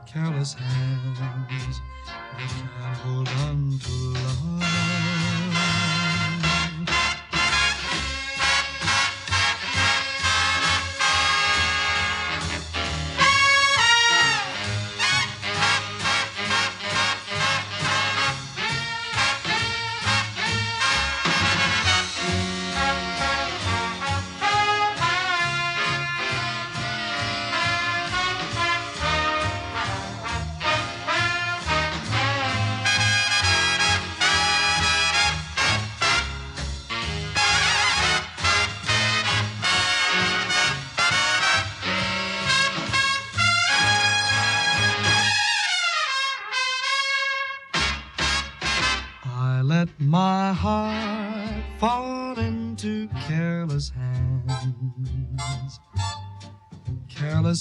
careless 0.04 0.54
hands 0.54 1.20
that 1.20 2.48
can't 2.48 2.96
hold 2.98 3.28
on 3.28 3.78
to 3.78 3.92
love. 3.92 4.95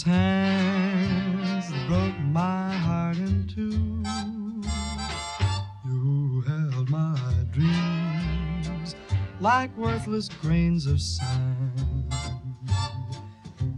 Hands 0.06 1.66
broke 1.88 2.18
my 2.20 2.72
heart 2.72 3.18
in 3.18 3.48
two. 3.48 4.04
You 5.84 6.42
held 6.48 6.90
my 6.90 7.20
dreams 7.52 8.96
like 9.40 9.76
worthless 9.76 10.30
grains 10.30 10.86
of 10.86 11.02
sand. 11.02 12.14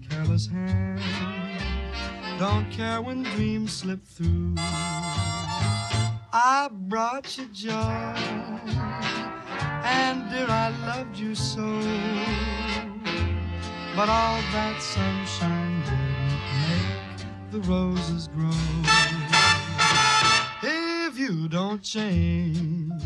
Careless 0.09 0.47
hands 0.47 1.01
don't 2.37 2.69
care 2.71 3.01
when 3.01 3.23
dreams 3.23 3.71
slip 3.71 4.05
through. 4.05 4.55
I 6.33 6.69
brought 6.71 7.37
you 7.37 7.45
joy, 7.47 8.13
and 9.83 10.29
dear, 10.29 10.47
I 10.49 10.73
loved 10.85 11.17
you 11.17 11.33
so. 11.35 11.63
But 13.95 14.09
all 14.09 14.39
that 14.53 14.75
the 14.77 15.16
roses 17.67 18.29
grow. 18.29 18.49
If 20.63 21.19
you 21.19 21.49
don't 21.49 21.83
change, 21.83 23.03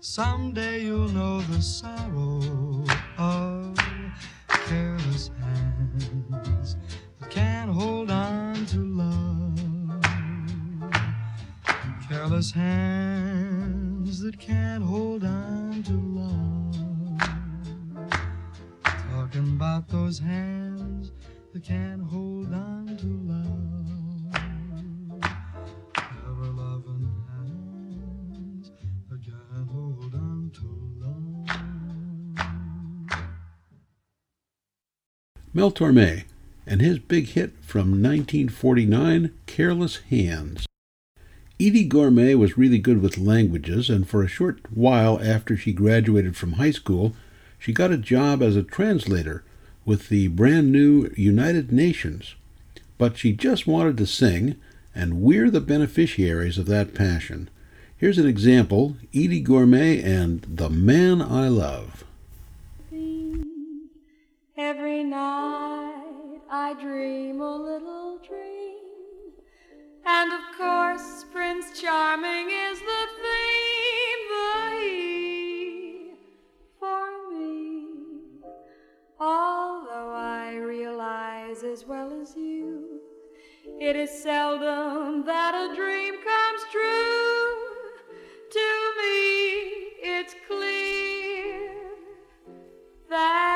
someday 0.00 0.84
you'll 0.84 1.08
know 1.08 1.40
the 1.40 1.62
sorrow 1.62 2.84
of 3.18 3.65
Mel 35.66 35.72
Torme 35.72 36.22
and 36.64 36.80
his 36.80 37.00
big 37.00 37.30
hit 37.30 37.52
from 37.60 38.00
1949, 38.00 39.32
Careless 39.46 39.96
Hands. 40.10 40.64
Eydie 41.58 41.88
Gormé 41.88 42.38
was 42.38 42.56
really 42.56 42.78
good 42.78 43.02
with 43.02 43.18
languages, 43.18 43.90
and 43.90 44.08
for 44.08 44.22
a 44.22 44.28
short 44.28 44.60
while 44.70 45.20
after 45.20 45.56
she 45.56 45.72
graduated 45.72 46.36
from 46.36 46.52
high 46.52 46.70
school, 46.70 47.16
she 47.58 47.72
got 47.72 47.90
a 47.90 47.96
job 47.96 48.44
as 48.44 48.54
a 48.54 48.62
translator 48.62 49.42
with 49.84 50.08
the 50.08 50.28
brand 50.28 50.70
new 50.70 51.12
United 51.16 51.72
Nations, 51.72 52.36
but 52.96 53.16
she 53.16 53.32
just 53.32 53.66
wanted 53.66 53.96
to 53.96 54.06
sing, 54.06 54.54
and 54.94 55.20
we're 55.20 55.50
the 55.50 55.60
beneficiaries 55.60 56.58
of 56.58 56.66
that 56.66 56.94
passion. 56.94 57.50
Here's 57.96 58.18
an 58.18 58.28
example 58.28 58.98
Eydie 59.12 59.44
Gormé 59.44 60.00
and 60.04 60.42
The 60.42 60.70
Man 60.70 61.20
I 61.20 61.48
Love. 61.48 62.04
Every 64.86 65.02
night 65.02 66.42
I 66.48 66.72
dream 66.74 67.40
a 67.40 67.56
little 67.56 68.18
dream. 68.18 69.32
And 70.04 70.32
of 70.32 70.56
course, 70.56 71.24
Prince 71.32 71.80
Charming 71.80 72.50
is 72.50 72.78
the 72.78 73.06
theme, 73.20 74.22
the 74.30 74.78
he 74.80 76.10
for 76.78 77.32
me. 77.32 77.88
Although 79.18 80.12
I 80.14 80.54
realize 80.54 81.64
as 81.64 81.84
well 81.84 82.12
as 82.22 82.36
you, 82.36 83.00
it 83.80 83.96
is 83.96 84.10
seldom 84.22 85.24
that 85.26 85.52
a 85.52 85.74
dream 85.74 86.14
comes 86.14 86.62
true. 86.70 87.56
To 88.52 88.68
me, 89.00 89.50
it's 89.98 90.36
clear 90.46 91.72
that 93.10 93.55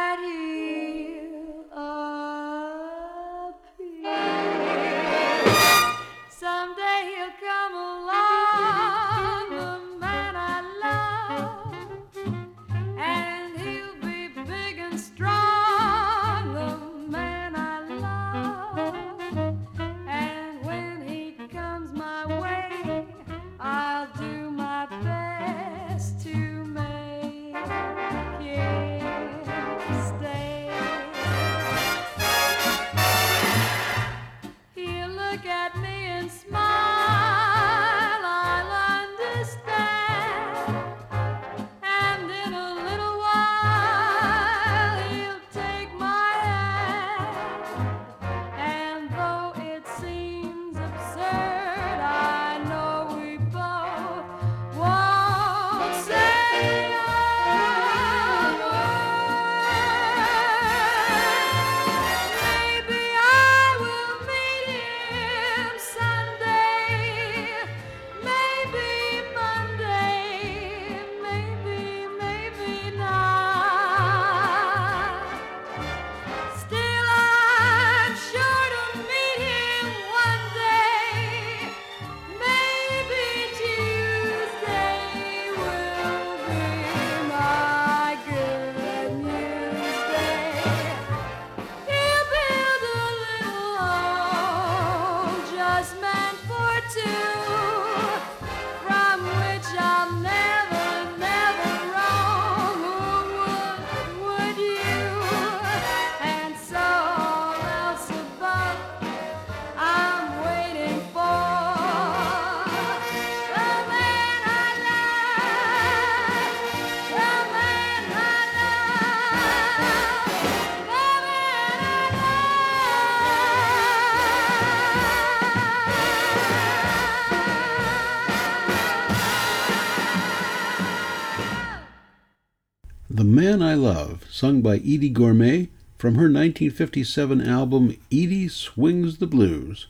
sung 134.40 134.62
by 134.62 134.78
Eydie 134.78 135.12
Gormé 135.12 135.68
from 135.98 136.14
her 136.14 136.22
1957 136.22 137.46
album 137.46 137.94
Eydie 138.10 138.50
Swings 138.50 139.18
the 139.18 139.26
Blues. 139.26 139.86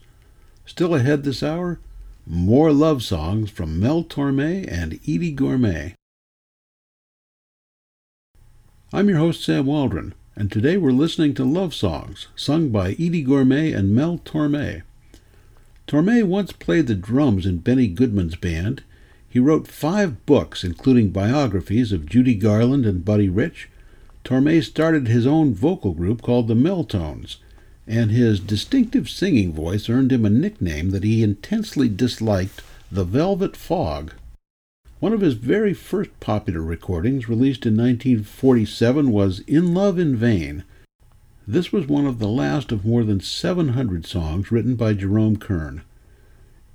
Still 0.65 0.93
ahead 0.93 1.23
this 1.23 1.41
hour, 1.41 1.79
more 2.27 2.73
love 2.73 3.01
songs 3.01 3.49
from 3.49 3.79
Mel 3.79 4.03
Torme 4.03 4.69
and 4.69 4.99
Eydie 5.07 5.33
Gormé. 5.33 5.93
I'm 8.91 9.07
your 9.07 9.19
host, 9.19 9.41
Sam 9.41 9.67
Waldron, 9.67 10.13
and 10.35 10.51
today 10.51 10.75
we're 10.75 10.91
listening 10.91 11.33
to 11.35 11.45
love 11.45 11.73
songs 11.73 12.27
sung 12.35 12.71
by 12.71 12.95
Eydie 12.95 13.25
Gormé 13.25 13.73
and 13.73 13.95
Mel 13.95 14.17
Torme. 14.17 14.81
Torme 15.87 16.23
once 16.25 16.51
played 16.51 16.87
the 16.87 16.95
drums 16.95 17.45
in 17.45 17.59
Benny 17.59 17.87
Goodman's 17.87 18.35
band. 18.35 18.83
He 19.29 19.39
wrote 19.39 19.65
five 19.65 20.25
books, 20.25 20.65
including 20.65 21.11
biographies 21.11 21.93
of 21.93 22.05
Judy 22.05 22.35
Garland 22.35 22.85
and 22.85 23.05
Buddy 23.05 23.29
Rich. 23.29 23.69
Torme 24.23 24.61
started 24.61 25.07
his 25.07 25.25
own 25.25 25.53
vocal 25.53 25.93
group 25.93 26.21
called 26.21 26.47
the 26.47 26.53
Meltones, 26.53 27.37
and 27.87 28.11
his 28.11 28.39
distinctive 28.39 29.09
singing 29.09 29.51
voice 29.51 29.89
earned 29.89 30.11
him 30.11 30.25
a 30.25 30.29
nickname 30.29 30.91
that 30.91 31.03
he 31.03 31.23
intensely 31.23 31.89
disliked, 31.89 32.61
the 32.91 33.03
Velvet 33.03 33.57
Fog. 33.57 34.13
One 34.99 35.13
of 35.13 35.21
his 35.21 35.33
very 35.33 35.73
first 35.73 36.11
popular 36.19 36.61
recordings, 36.61 37.27
released 37.27 37.65
in 37.65 37.75
1947, 37.75 39.11
was 39.11 39.39
In 39.47 39.73
Love 39.73 39.97
in 39.97 40.15
Vain. 40.15 40.63
This 41.47 41.71
was 41.71 41.87
one 41.87 42.05
of 42.05 42.19
the 42.19 42.27
last 42.27 42.71
of 42.71 42.85
more 42.85 43.03
than 43.03 43.19
700 43.19 44.05
songs 44.05 44.51
written 44.51 44.75
by 44.75 44.93
Jerome 44.93 45.37
Kern. 45.37 45.81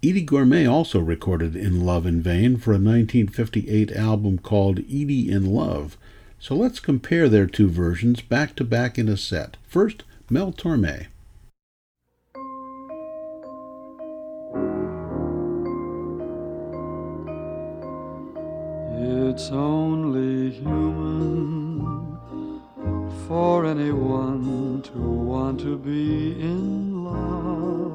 Eydie 0.03 0.27
Gormé 0.27 0.71
also 0.71 0.99
recorded 0.99 1.55
In 1.55 1.87
Love 1.87 2.05
in 2.05 2.21
Vain 2.21 2.57
for 2.57 2.73
a 2.73 2.75
1958 2.75 3.93
album 3.93 4.39
called 4.39 4.79
Eydie 4.81 5.29
in 5.29 5.47
Love. 5.47 5.97
So 6.39 6.55
let's 6.55 6.81
compare 6.81 7.29
their 7.29 7.47
two 7.47 7.69
versions 7.69 8.21
back 8.21 8.55
to 8.57 8.65
back 8.65 8.99
in 8.99 9.09
a 9.09 9.17
set. 9.17 9.57
First, 9.67 10.05
Mel 10.31 10.53
Torme. 10.53 11.07
It's 19.37 19.51
only 19.51 20.51
human 20.51 22.17
for 23.27 23.67
anyone 23.67 24.83
to 24.83 24.99
want 24.99 25.61
to 25.61 25.77
be 25.77 26.33
in 26.41 27.05
love. 27.05 27.93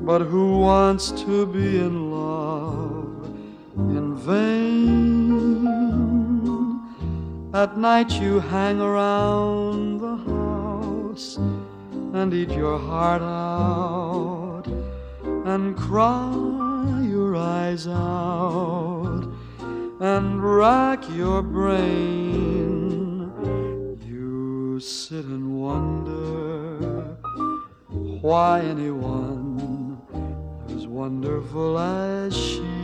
But 0.00 0.22
who 0.22 0.58
wants 0.58 1.10
to 1.22 1.46
be 1.46 1.78
in 1.78 2.10
love 2.10 3.30
in 3.76 4.16
vain? 4.16 4.65
At 7.56 7.78
night 7.78 8.12
you 8.20 8.38
hang 8.38 8.82
around 8.82 10.00
the 10.00 10.16
house 10.30 11.38
and 11.38 12.34
eat 12.34 12.50
your 12.50 12.78
heart 12.78 13.22
out 13.22 14.64
and 15.46 15.74
cry 15.74 17.00
your 17.08 17.34
eyes 17.34 17.88
out 17.88 19.22
and 20.00 20.44
rack 20.44 21.02
your 21.08 21.40
brain. 21.40 23.32
You 24.06 24.78
sit 24.78 25.24
and 25.24 25.58
wonder 25.58 27.16
why 28.20 28.60
anyone 28.60 29.98
as 30.76 30.86
wonderful 30.86 31.78
as 31.78 32.36
she 32.36 32.75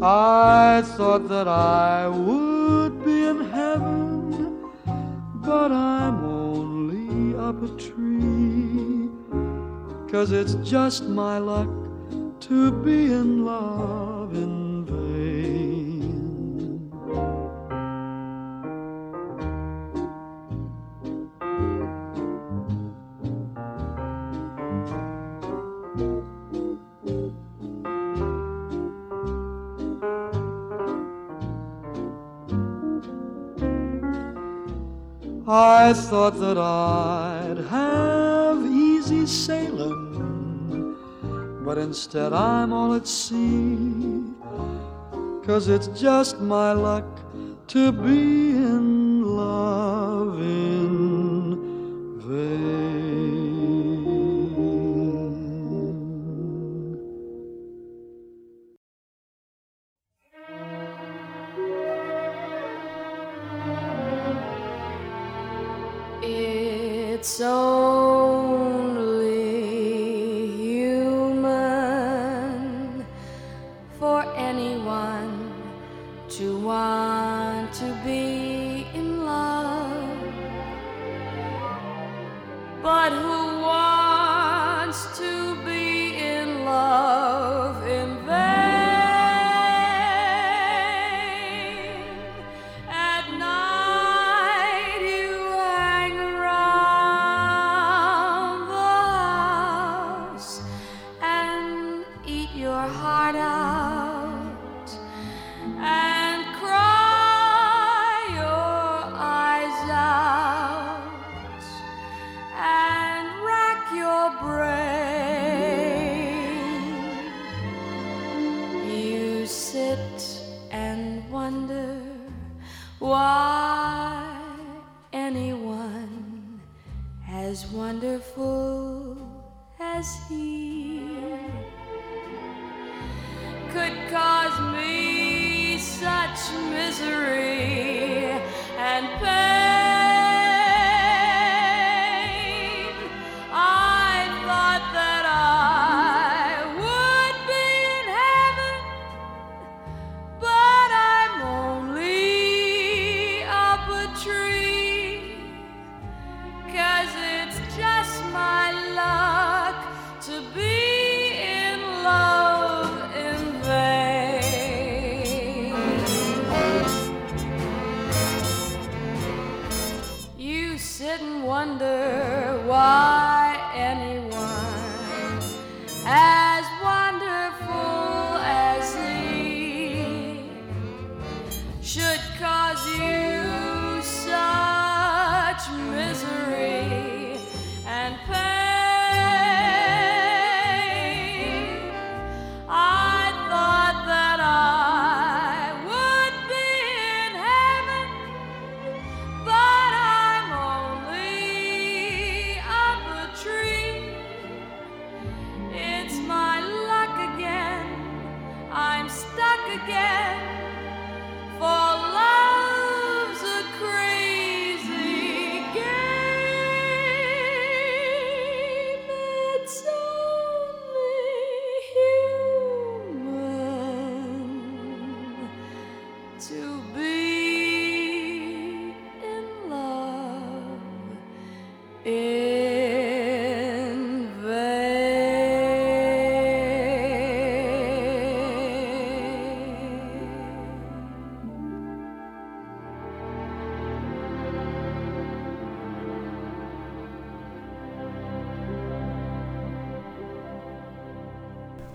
I 0.00 0.82
thought 0.96 1.28
that 1.28 1.46
I 1.48 2.08
would 2.08 3.04
be 3.04 3.24
in 3.24 3.40
heaven, 3.50 4.70
but 5.34 5.70
I'm 5.70 6.24
only 6.24 7.36
up 7.36 7.62
a 7.62 7.68
tree. 7.76 9.10
Cause 10.10 10.32
it's 10.32 10.54
just 10.66 11.04
my 11.04 11.36
luck 11.36 11.68
to 12.48 12.72
be 12.72 13.12
in 13.12 13.44
love 13.44 14.32
in 14.34 14.61
I 35.54 35.92
thought 35.92 36.40
that 36.40 36.56
I'd 36.56 37.58
have 37.68 38.64
easy 38.64 39.26
sailing, 39.26 40.96
but 41.62 41.76
instead 41.76 42.32
I'm 42.32 42.72
all 42.72 42.94
at 42.94 43.06
sea. 43.06 44.24
Cause 45.44 45.68
it's 45.68 45.88
just 45.88 46.40
my 46.40 46.72
luck 46.72 47.04
to 47.68 47.92
be 47.92 48.52
in 48.52 49.24
love 49.36 50.40
in 50.40 52.18
vain. 52.20 52.61
It's 67.22 67.40
only 67.40 68.21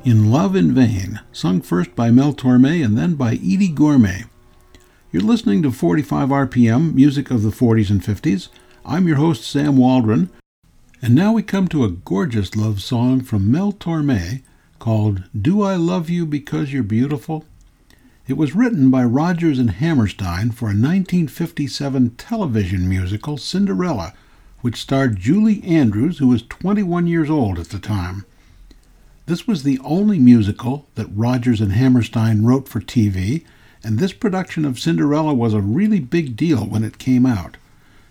In 0.07 0.31
Love 0.31 0.55
in 0.55 0.73
Vain, 0.73 1.19
sung 1.33 1.59
first 1.59 1.93
by 1.93 2.11
Mel 2.11 2.31
Torme 2.31 2.81
and 2.81 2.97
then 2.97 3.15
by 3.15 3.33
Edie 3.33 3.67
Gourmet. 3.67 4.23
You're 5.11 5.21
listening 5.21 5.61
to 5.63 5.69
45 5.69 6.29
RPM, 6.29 6.93
music 6.93 7.29
of 7.29 7.43
the 7.43 7.49
40s 7.49 7.89
and 7.89 8.01
50s. 8.01 8.47
I'm 8.85 9.05
your 9.05 9.17
host, 9.17 9.43
Sam 9.43 9.75
Waldron, 9.75 10.29
and 11.01 11.13
now 11.13 11.33
we 11.33 11.43
come 11.43 11.67
to 11.67 11.83
a 11.83 11.89
gorgeous 11.91 12.55
love 12.55 12.81
song 12.81 13.19
from 13.19 13.51
Mel 13.51 13.73
Torme 13.73 14.43
called 14.79 15.23
Do 15.37 15.61
I 15.61 15.75
Love 15.75 16.09
You 16.09 16.25
Because 16.25 16.71
You're 16.71 16.83
Beautiful? 16.83 17.43
It 18.27 18.37
was 18.37 18.55
written 18.55 18.89
by 18.89 19.03
Rodgers 19.03 19.59
and 19.59 19.71
Hammerstein 19.71 20.51
for 20.51 20.67
a 20.67 20.79
1957 20.79 22.11
television 22.11 22.87
musical, 22.87 23.37
Cinderella, 23.37 24.13
which 24.61 24.79
starred 24.79 25.19
Julie 25.19 25.61
Andrews, 25.65 26.19
who 26.19 26.29
was 26.29 26.43
21 26.43 27.07
years 27.07 27.29
old 27.29 27.59
at 27.59 27.71
the 27.71 27.79
time. 27.79 28.23
This 29.27 29.45
was 29.45 29.63
the 29.63 29.77
only 29.83 30.19
musical 30.19 30.87
that 30.95 31.09
Rodgers 31.13 31.59
and 31.59 31.73
Hammerstein 31.73 32.45
wrote 32.45 32.69
for 32.69 32.79
TV, 32.79 33.43
and 33.83 33.99
this 33.99 34.13
production 34.13 34.63
of 34.63 34.79
Cinderella 34.79 35.33
was 35.33 35.53
a 35.53 35.59
really 35.59 35.99
big 35.99 36.37
deal 36.37 36.65
when 36.65 36.85
it 36.85 36.97
came 36.97 37.25
out. 37.25 37.57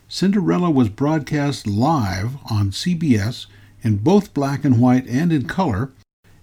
Cinderella 0.08 0.70
was 0.70 0.90
broadcast 0.90 1.66
live 1.66 2.36
on 2.50 2.70
CBS 2.70 3.46
in 3.80 3.96
both 3.96 4.34
black 4.34 4.62
and 4.62 4.78
white 4.78 5.06
and 5.08 5.32
in 5.32 5.48
color, 5.48 5.90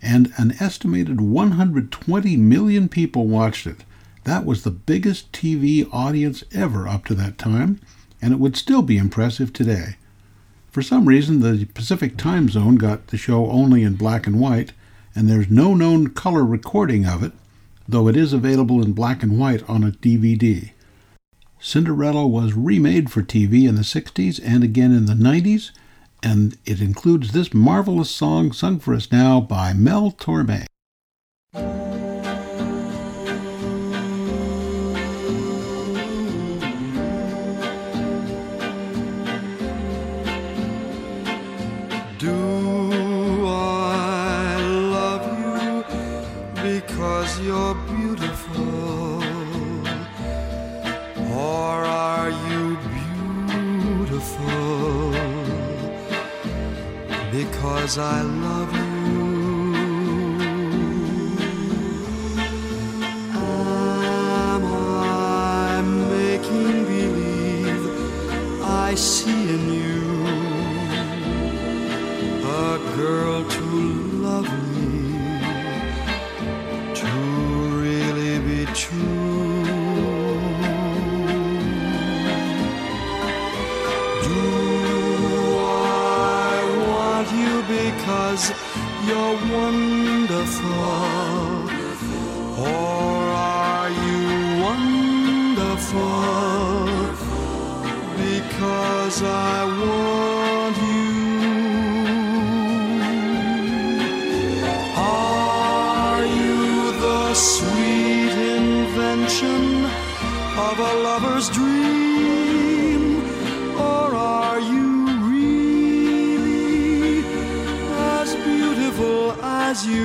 and 0.02 0.34
an 0.38 0.56
estimated 0.60 1.22
120 1.22 2.36
million 2.38 2.90
people 2.90 3.28
watched 3.28 3.68
it. 3.68 3.84
That 4.24 4.44
was 4.44 4.64
the 4.64 4.72
biggest 4.72 5.32
TV 5.32 5.88
audience 5.94 6.44
ever 6.52 6.88
up 6.88 7.06
to 7.06 7.14
that 7.14 7.38
time, 7.38 7.80
and 8.24 8.34
it 8.34 8.40
would 8.40 8.58
still 8.58 8.82
be 8.82 8.98
impressive 8.98 9.54
today. 9.54 9.98
For 10.74 10.82
some 10.82 11.08
reason, 11.08 11.42
the 11.42 11.66
Pacific 11.66 12.18
time 12.18 12.50
zone 12.50 12.78
got 12.78 13.08
the 13.08 13.18
show 13.18 13.46
only 13.52 13.84
in 13.84 13.94
black 13.94 14.26
and 14.26 14.40
white, 14.40 14.74
and 15.14 15.30
there's 15.30 15.48
no 15.48 15.76
known 15.76 16.08
color 16.08 16.44
recording 16.44 17.06
of 17.06 17.22
it, 17.22 17.32
though 17.88 18.08
it 18.08 18.18
is 18.18 18.34
available 18.34 18.82
in 18.82 18.94
black 18.94 19.22
and 19.22 19.38
white 19.38 19.62
on 19.70 19.84
a 19.84 19.92
DVD. 19.92 20.72
Cinderella 21.60 22.26
was 22.26 22.56
remade 22.56 23.12
for 23.12 23.22
TV 23.22 23.70
in 23.70 23.76
the 23.76 23.84
60s 23.84 24.42
and 24.44 24.64
again 24.64 24.92
in 24.92 25.06
the 25.06 25.14
90s, 25.14 25.70
and 26.24 26.58
it 26.66 26.82
includes 26.82 27.34
this 27.34 27.54
marvelous 27.54 28.10
song 28.10 28.52
sung 28.52 28.80
for 28.80 28.96
us 28.96 29.12
now 29.12 29.40
by 29.40 29.74
Mel 29.74 30.12
Torme. 30.12 30.66
Because 57.84 57.98
I 57.98 58.22
love 58.22 58.74
you? 58.74 58.82
Am 64.56 64.64
I 64.66 65.82
making 66.10 66.86
believe 66.86 67.84
I 68.64 68.96
see 68.96 69.50
in 69.56 69.74
you? 69.74 70.02
a 72.46 72.78
girl 72.96 73.44
to 73.50 73.63
wonderful? 89.54 90.70
Or 92.60 93.24
are 93.36 93.90
you 93.90 94.64
wonderful? 94.64 96.00
Because 98.18 99.18
I 99.24 99.66
want 99.66 100.23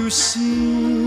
as 0.08 0.97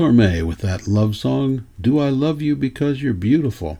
Torme 0.00 0.46
with 0.46 0.60
that 0.60 0.88
love 0.88 1.14
song, 1.14 1.66
Do 1.78 1.98
I 1.98 2.08
Love 2.08 2.40
You 2.40 2.56
Because 2.56 3.02
You're 3.02 3.12
Beautiful? 3.12 3.78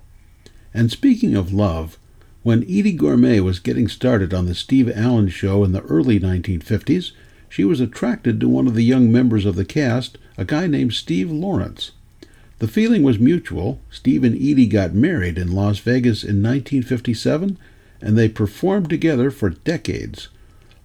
And 0.74 0.90
speaking 0.90 1.34
of 1.34 1.50
love, 1.50 1.96
when 2.42 2.62
Edie 2.64 2.92
Gourmet 2.92 3.40
was 3.40 3.58
getting 3.58 3.88
started 3.88 4.34
on 4.34 4.44
the 4.44 4.54
Steve 4.54 4.92
Allen 4.94 5.30
show 5.30 5.64
in 5.64 5.72
the 5.72 5.80
early 5.80 6.20
1950s, 6.20 7.12
she 7.48 7.64
was 7.64 7.80
attracted 7.80 8.38
to 8.38 8.50
one 8.50 8.66
of 8.66 8.74
the 8.74 8.84
young 8.84 9.10
members 9.10 9.46
of 9.46 9.56
the 9.56 9.64
cast, 9.64 10.18
a 10.36 10.44
guy 10.44 10.66
named 10.66 10.92
Steve 10.92 11.30
Lawrence. 11.30 11.92
The 12.58 12.68
feeling 12.68 13.02
was 13.02 13.18
mutual. 13.18 13.80
Steve 13.88 14.22
and 14.22 14.36
Edie 14.36 14.66
got 14.66 14.92
married 14.92 15.38
in 15.38 15.52
Las 15.52 15.78
Vegas 15.78 16.22
in 16.22 16.42
1957, 16.42 17.56
and 18.02 18.18
they 18.18 18.28
performed 18.28 18.90
together 18.90 19.30
for 19.30 19.48
decades. 19.48 20.28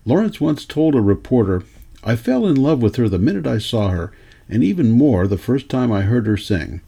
Lawrence 0.06 0.40
once 0.40 0.64
told 0.64 0.96
a 0.96 1.02
reporter, 1.02 1.64
I 2.06 2.16
fell 2.16 2.48
in 2.48 2.56
love 2.56 2.82
with 2.82 2.96
her 2.96 3.10
the 3.10 3.20
minute 3.20 3.46
I 3.46 3.58
saw 3.58 3.90
her, 3.90 4.14
and 4.50 4.64
even 4.64 4.91
more 4.91 5.28
the 5.28 5.38
first 5.38 5.70
time 5.70 5.91
I 5.91 6.02
heard 6.02 6.28
her 6.28 6.38
sing. 6.38 6.82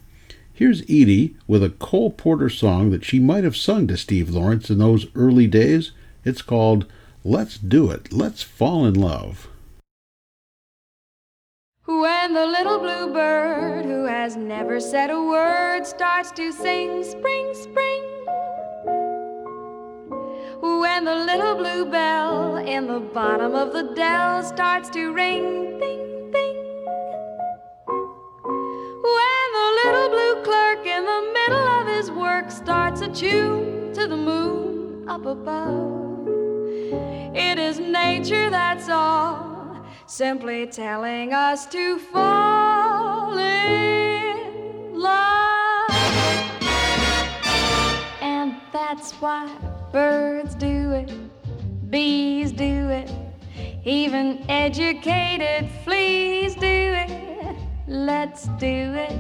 Here's 0.54 0.82
Edie 0.84 1.36
with 1.48 1.64
a 1.64 1.70
Cole 1.70 2.10
Porter 2.10 2.50
song 2.50 2.90
that 2.90 3.06
she 3.06 3.20
might 3.20 3.44
have 3.44 3.56
sung 3.56 3.88
to 3.88 3.98
Steve 3.98 4.30
Lawrence 4.30 4.70
in 4.70 4.80
those 4.80 5.06
early 5.16 5.46
days. 5.46 5.92
It's 6.26 6.42
called 6.42 6.86
Let's 7.24 7.58
Do 7.58 7.92
It, 7.92 8.12
Let's 8.12 8.42
Fall 8.42 8.86
in 8.86 8.96
Love. 8.96 9.48
When 11.86 12.34
the 12.34 12.46
little 12.46 12.80
blue 12.80 13.14
bird 13.14 13.86
who 13.86 14.06
has 14.06 14.36
never 14.36 14.80
said 14.80 15.10
a 15.10 15.22
word 15.22 15.86
starts 15.86 16.32
to 16.32 16.52
sing 16.52 17.04
spring, 17.04 17.54
spring. 17.54 18.04
When 20.60 21.06
the 21.06 21.16
little 21.16 21.56
blue 21.56 21.86
bell 21.86 22.58
in 22.58 22.88
the 22.88 23.00
bottom 23.00 23.54
of 23.54 23.74
the 23.74 23.94
dell 23.94 24.44
starts 24.44 24.90
to 24.90 25.14
ring, 25.14 25.78
ding. 25.80 26.17
When 29.16 29.46
the 29.58 29.68
little 29.80 30.10
blue 30.10 30.44
clerk 30.44 30.86
in 30.86 31.06
the 31.06 31.22
middle 31.38 31.68
of 31.80 31.88
his 31.88 32.12
work 32.12 32.52
starts 32.52 33.00
a 33.00 33.08
tune 33.08 33.94
to 33.94 34.06
the 34.06 34.18
moon 34.18 35.08
up 35.08 35.26
above. 35.26 36.28
It 37.34 37.58
is 37.58 37.80
nature, 37.80 38.50
that's 38.50 38.90
all, 38.90 39.86
simply 40.08 40.68
telling 40.68 41.32
us 41.32 41.66
to 41.68 42.00
fall 42.00 43.38
in 43.38 45.00
love. 45.00 45.90
And 48.22 48.58
that's 48.74 49.14
why 49.22 49.48
birds 49.94 50.54
do 50.56 50.92
it, 50.92 51.12
bees 51.90 52.52
do 52.52 52.90
it, 52.90 53.10
even 53.86 54.44
educated 54.50 55.70
fleas 55.86 56.56
do 56.56 56.68
it. 56.68 57.27
Let's 57.90 58.50
do 58.60 58.94
it, 58.96 59.18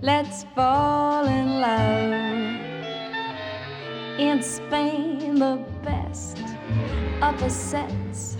let's 0.00 0.42
fall 0.56 1.24
in 1.24 1.60
love. 1.60 2.12
In 4.18 4.42
Spain, 4.42 5.36
the 5.36 5.64
best 5.84 6.38
of 7.22 7.34
upper 7.34 7.48
sets 7.48 8.36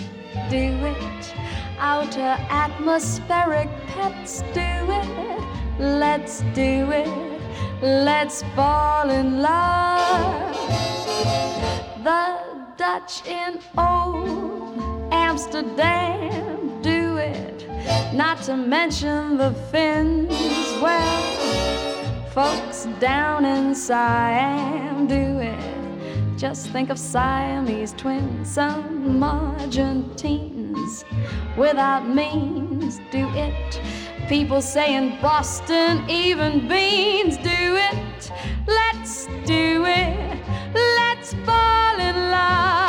do 0.50 0.74
it. 0.84 1.34
Outer 1.78 2.36
atmospheric 2.50 3.68
pets, 3.86 4.42
do 4.52 4.60
it. 4.60 5.42
Let's 5.78 6.40
do 6.54 6.90
it. 6.90 7.40
Let's 7.80 8.42
fall 8.56 9.10
in 9.10 9.42
love. 9.42 10.56
The 12.02 12.38
Dutch 12.76 13.24
in 13.26 13.60
old 13.78 15.12
Amsterdam. 15.12 16.61
Not 18.14 18.42
to 18.42 18.56
mention 18.58 19.38
the 19.38 19.52
Finns, 19.70 20.30
well, 20.82 22.26
folks 22.30 22.86
down 23.00 23.46
in 23.46 23.74
Siam, 23.74 25.06
do 25.06 25.38
it. 25.40 26.38
Just 26.38 26.68
think 26.68 26.90
of 26.90 26.98
Siamese 26.98 27.94
twins, 27.94 28.50
some 28.50 29.22
Argentines 29.22 31.06
without 31.56 32.06
means, 32.06 33.00
do 33.10 33.28
it. 33.30 33.80
People 34.28 34.60
say 34.60 34.94
in 34.94 35.18
Boston, 35.22 36.04
even 36.10 36.68
beans, 36.68 37.38
do 37.38 37.76
it. 37.76 38.32
Let's 38.66 39.26
do 39.46 39.86
it. 39.86 40.44
Let's 40.74 41.32
fall 41.46 41.98
in 41.98 42.30
love. 42.30 42.81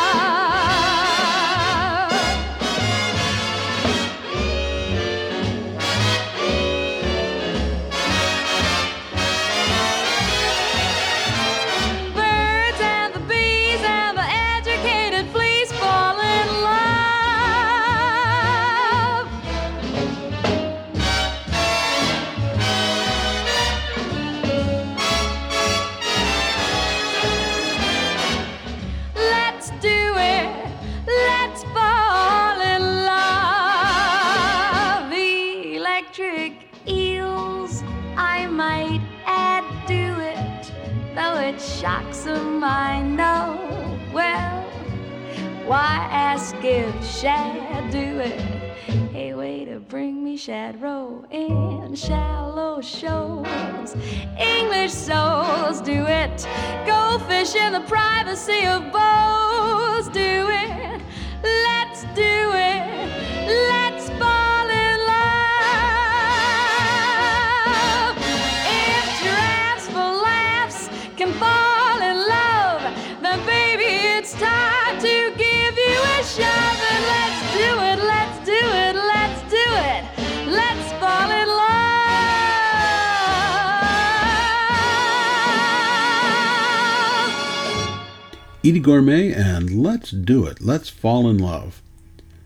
Why 45.73 46.07
ask 46.11 46.55
if 46.61 46.93
Shad 47.03 47.89
do 47.91 48.19
it? 48.19 48.39
Hey, 49.11 49.33
way 49.33 49.65
to 49.65 49.79
bring 49.79 50.23
me 50.23 50.37
Shad 50.37 50.79
row 50.79 51.25
in 51.31 51.95
shallow 51.95 52.79
shoals. 52.79 53.95
English 54.37 54.91
souls 54.91 55.81
do 55.81 56.05
it. 56.05 56.47
Go 56.85 57.17
fish 57.27 57.55
in 57.55 57.73
the 57.73 57.79
privacy 57.95 58.67
of 58.67 58.91
bows. 58.91 60.09
Do 60.09 60.47
it. 60.63 61.01
Let's 61.41 62.03
do 62.13 62.35
it. 62.75 63.09
Let's 63.71 64.09
fall 64.21 64.67
in 64.85 64.97
love. 65.13 65.23
If 68.85 69.05
giraffes 69.23 69.87
for 69.87 70.11
laughs 70.29 70.87
can 71.17 71.31
fall 71.41 71.99
in 72.11 72.17
love, 72.37 72.81
then 73.23 73.39
baby, 73.47 73.91
it's 74.17 74.33
time 74.33 74.99
to 75.01 75.33
give 75.35 75.52
Edie 88.65 88.79
Gourmet 88.79 89.33
and 89.33 89.83
Let's 89.83 90.11
Do 90.11 90.45
It, 90.45 90.61
Let's 90.61 90.87
Fall 90.89 91.29
in 91.29 91.37
Love. 91.37 91.81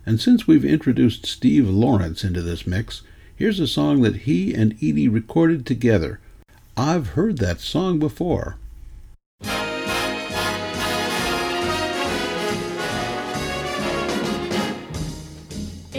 And 0.04 0.20
since 0.20 0.48
we've 0.48 0.64
introduced 0.64 1.26
Steve 1.26 1.68
Lawrence 1.68 2.24
into 2.24 2.42
this 2.42 2.66
mix, 2.66 3.02
here's 3.36 3.60
a 3.60 3.68
song 3.68 4.02
that 4.02 4.16
he 4.22 4.52
and 4.52 4.72
Edie 4.82 5.06
recorded 5.06 5.64
together. 5.64 6.18
I've 6.76 7.10
heard 7.10 7.38
that 7.38 7.60
song 7.60 8.00
before. 8.00 8.56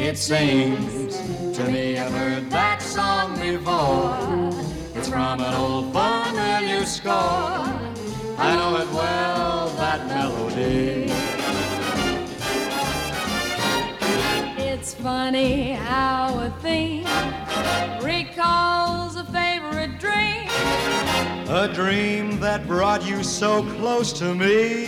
It 0.10 0.18
seems 0.18 1.18
to 1.56 1.70
me 1.70 1.96
I've 2.00 2.12
heard 2.12 2.50
that 2.50 2.82
song 2.82 3.36
before. 3.36 4.50
It's 4.96 5.08
from 5.08 5.40
an 5.40 5.54
old 5.54 5.94
familiar 5.94 6.84
score. 6.88 7.14
I 7.14 8.56
know 8.56 8.78
it 8.78 8.90
well, 8.92 9.70
that 9.78 10.08
melody. 10.08 11.12
It's 14.58 14.96
funny 14.96 15.74
how 15.74 16.40
a 16.40 16.50
thing 16.60 17.06
recalls 18.04 19.16
a 19.16 19.26
favorite 19.26 20.00
dream. 20.00 20.50
A 21.50 21.70
dream 21.72 22.40
that 22.40 22.66
brought 22.66 23.06
you 23.06 23.24
so 23.24 23.62
close 23.78 24.12
to 24.14 24.34
me. 24.34 24.88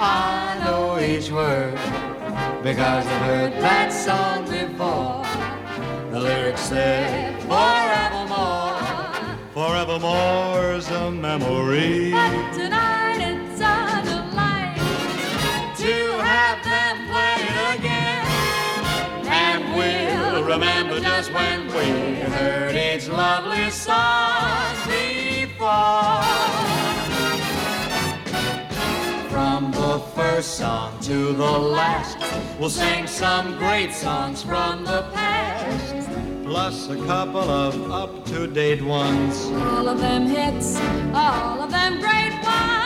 I 0.00 0.58
know 0.64 0.98
each 0.98 1.30
word 1.30 2.09
because 2.62 3.06
I've 3.06 3.22
heard 3.22 3.52
that 3.54 3.90
song 3.90 4.44
before. 4.44 5.24
The 6.10 6.20
lyrics 6.20 6.60
say 6.60 7.34
forevermore. 7.48 8.76
Forevermore's 9.54 10.88
a 10.90 11.10
memory. 11.10 12.10
But 12.10 12.52
tonight 12.52 13.20
it's 13.20 13.60
a 13.60 14.02
delight. 14.04 14.76
to 15.78 15.96
have 16.22 16.62
them 16.62 16.96
play 17.08 17.36
it 17.48 17.78
again. 17.78 18.24
And 19.26 19.74
we'll 19.74 20.44
remember 20.44 21.00
just 21.00 21.32
when 21.32 21.66
we 21.68 22.20
heard 22.20 22.76
each 22.76 23.08
lovely 23.08 23.70
song 23.70 24.76
before. 24.86 26.69
The 29.90 29.98
first 30.14 30.54
song 30.54 30.96
to 31.00 31.32
the 31.32 31.42
last, 31.42 32.16
we'll 32.60 32.70
sing 32.70 33.08
some 33.08 33.58
great 33.58 33.92
songs 33.92 34.40
from 34.40 34.84
the 34.84 35.02
past. 35.12 36.08
Plus 36.44 36.88
a 36.90 36.96
couple 37.06 37.50
of 37.50 37.90
up-to-date 37.90 38.82
ones. 38.82 39.46
All 39.46 39.88
of 39.88 39.98
them 39.98 40.26
hits, 40.26 40.76
all 41.12 41.60
of 41.60 41.72
them 41.72 41.98
great 41.98 42.32
ones. 42.44 42.79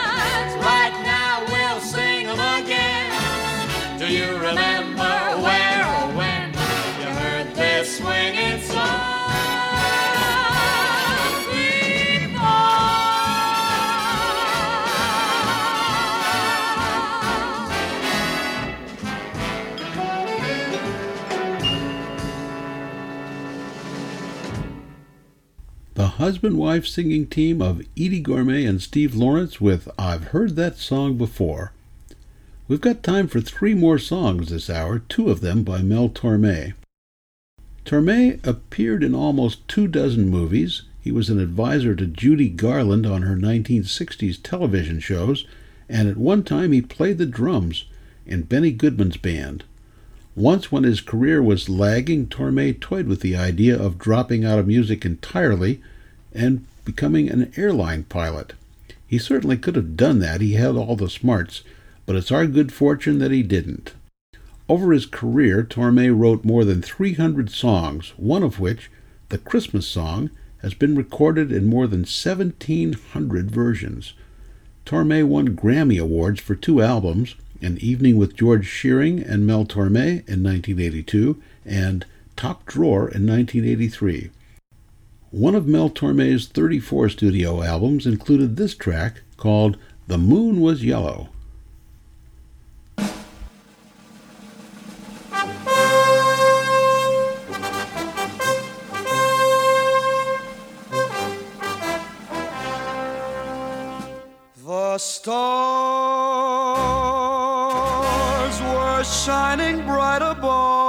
Husband 26.15 26.57
wife 26.57 26.87
singing 26.87 27.27
team 27.27 27.61
of 27.61 27.81
Edie 27.97 28.21
Gourmet 28.21 28.63
and 28.63 28.81
Steve 28.81 29.15
Lawrence 29.15 29.59
with 29.59 29.89
I've 29.99 30.25
Heard 30.25 30.55
That 30.55 30.77
Song 30.77 31.17
Before. 31.17 31.73
We've 32.69 32.79
got 32.79 33.03
time 33.03 33.27
for 33.27 33.41
three 33.41 33.73
more 33.73 33.99
songs 33.99 34.49
this 34.49 34.69
hour, 34.69 34.99
two 34.99 35.29
of 35.29 35.41
them 35.41 35.63
by 35.63 35.81
Mel 35.81 36.07
Torme. 36.07 36.73
Torme 37.83 38.39
appeared 38.47 39.03
in 39.03 39.13
almost 39.13 39.67
two 39.67 39.89
dozen 39.89 40.29
movies. 40.29 40.83
He 41.01 41.11
was 41.11 41.29
an 41.29 41.37
advisor 41.37 41.95
to 41.95 42.07
Judy 42.07 42.47
Garland 42.47 43.05
on 43.05 43.23
her 43.23 43.35
1960s 43.35 44.41
television 44.41 45.01
shows, 45.01 45.45
and 45.89 46.07
at 46.07 46.15
one 46.15 46.43
time 46.43 46.71
he 46.71 46.81
played 46.81 47.17
the 47.17 47.25
drums 47.25 47.83
in 48.25 48.43
Benny 48.43 48.71
Goodman's 48.71 49.17
band. 49.17 49.65
Once, 50.33 50.71
when 50.71 50.85
his 50.85 51.01
career 51.01 51.43
was 51.43 51.67
lagging, 51.67 52.27
Torme 52.27 52.79
toyed 52.79 53.05
with 53.05 53.19
the 53.19 53.35
idea 53.35 53.77
of 53.77 53.99
dropping 53.99 54.45
out 54.45 54.59
of 54.59 54.67
music 54.67 55.03
entirely 55.03 55.81
and 56.35 56.65
becoming 56.83 57.29
an 57.29 57.51
airline 57.55 58.03
pilot. 58.03 58.53
He 59.07 59.17
certainly 59.17 59.57
could 59.57 59.75
have 59.75 59.97
done 59.97 60.19
that, 60.19 60.41
he 60.41 60.53
had 60.53 60.75
all 60.75 60.95
the 60.95 61.09
smarts, 61.09 61.63
but 62.05 62.15
it's 62.15 62.31
our 62.31 62.45
good 62.45 62.71
fortune 62.71 63.19
that 63.19 63.31
he 63.31 63.43
didn't. 63.43 63.93
Over 64.67 64.91
his 64.91 65.05
career, 65.05 65.63
Torme 65.63 66.17
wrote 66.17 66.43
more 66.43 66.65
than 66.65 66.81
300 66.81 67.49
songs, 67.49 68.13
one 68.17 68.43
of 68.43 68.59
which, 68.59 68.89
the 69.29 69.37
Christmas 69.37 69.87
song, 69.87 70.31
has 70.61 70.73
been 70.73 70.95
recorded 70.95 71.51
in 71.51 71.67
more 71.67 71.85
than 71.85 71.99
1,700 71.99 73.51
versions. 73.51 74.13
Torme 74.85 75.23
won 75.27 75.55
Grammy 75.55 76.01
Awards 76.01 76.39
for 76.39 76.55
two 76.55 76.81
albums, 76.81 77.35
An 77.61 77.77
Evening 77.79 78.17
with 78.17 78.35
George 78.35 78.65
Shearing 78.65 79.19
and 79.19 79.45
Mel 79.45 79.65
Torme 79.65 80.27
in 80.27 80.43
1982, 80.43 81.41
and 81.63 82.05
Top 82.35 82.65
Drawer 82.65 83.09
in 83.09 83.27
1983. 83.27 84.31
One 85.35 85.53
of 85.53 85.67
Mel 85.67 85.89
Torme's 85.89 86.47
34 86.47 87.09
studio 87.09 87.61
albums 87.61 88.07
included 88.07 88.55
this 88.55 88.73
track 88.73 89.19
called 89.35 89.77
The 90.07 90.17
Moon 90.17 90.61
Was 90.61 90.81
Yellow. 90.81 91.27
The 104.65 104.97
stars 104.97 105.35
were 108.61 109.03
shining 109.03 109.85
bright 109.85 110.21
above, 110.21 110.84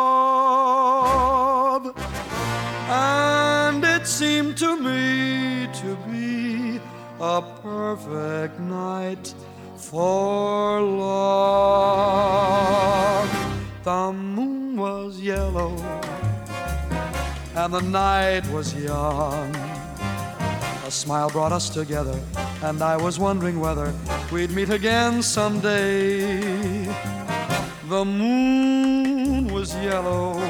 a 7.37 7.43
perfect 7.63 8.59
night 8.61 9.35
for 9.77 10.81
love. 10.81 11.29
The 13.85 14.11
moon 14.11 14.79
was 14.79 15.21
yellow, 15.21 15.77
and 17.55 17.75
the 17.75 17.83
night 17.83 18.49
was 18.51 18.75
young. 18.75 19.55
A 20.87 20.91
smile 20.91 21.29
brought 21.29 21.53
us 21.53 21.69
together, 21.69 22.19
and 22.63 22.81
I 22.81 22.97
was 22.97 23.19
wondering 23.19 23.61
whether 23.61 23.93
we'd 24.33 24.53
meet 24.53 24.71
again 24.71 25.23
someday. 25.23 26.87
The 27.91 28.05
moon 28.05 29.53
was 29.53 29.75
yellow, 29.77 30.41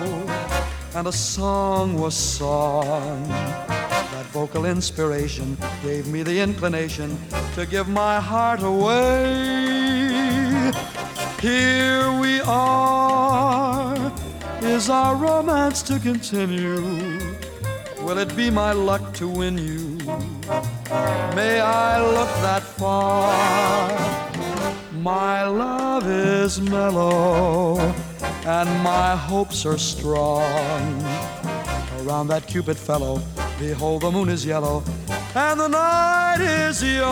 and 0.94 1.08
a 1.08 1.12
song 1.12 1.98
was 1.98 2.14
sung. 2.14 3.65
Vocal 4.36 4.66
inspiration 4.66 5.56
gave 5.82 6.08
me 6.08 6.22
the 6.22 6.38
inclination 6.38 7.16
to 7.54 7.64
give 7.64 7.88
my 7.88 8.20
heart 8.20 8.62
away. 8.62 9.24
Here 11.40 12.12
we 12.20 12.42
are. 12.42 14.12
Is 14.60 14.90
our 14.90 15.16
romance 15.16 15.80
to 15.84 15.98
continue? 15.98 16.82
Will 18.02 18.18
it 18.18 18.36
be 18.36 18.50
my 18.50 18.72
luck 18.72 19.14
to 19.14 19.26
win 19.26 19.56
you? 19.56 19.96
May 21.34 21.60
I 21.60 22.02
look 22.02 22.28
that 22.44 22.62
far? 22.62 23.32
My 25.00 25.46
love 25.46 26.06
is 26.06 26.60
mellow 26.60 27.78
and 28.44 28.68
my 28.82 29.16
hopes 29.16 29.64
are 29.64 29.78
strong. 29.78 30.46
Around 32.06 32.28
that 32.28 32.46
Cupid 32.46 32.76
fellow, 32.76 33.20
behold, 33.58 34.02
the 34.02 34.12
moon 34.12 34.28
is 34.28 34.46
yellow 34.46 34.84
and 35.34 35.58
the 35.58 35.66
night 35.66 36.38
is 36.40 36.80
young. 36.80 37.06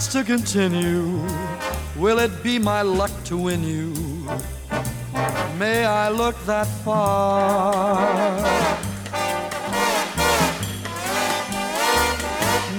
Romance 0.00 0.12
to 0.12 0.24
continue? 0.24 1.26
Will 1.96 2.18
it 2.18 2.42
be 2.42 2.58
my 2.58 2.82
luck 2.82 3.10
to 3.24 3.36
win 3.36 3.62
you? 3.62 3.92
May 5.58 5.84
I 5.84 6.08
look 6.08 6.36
that 6.46 6.66
far? 6.84 8.40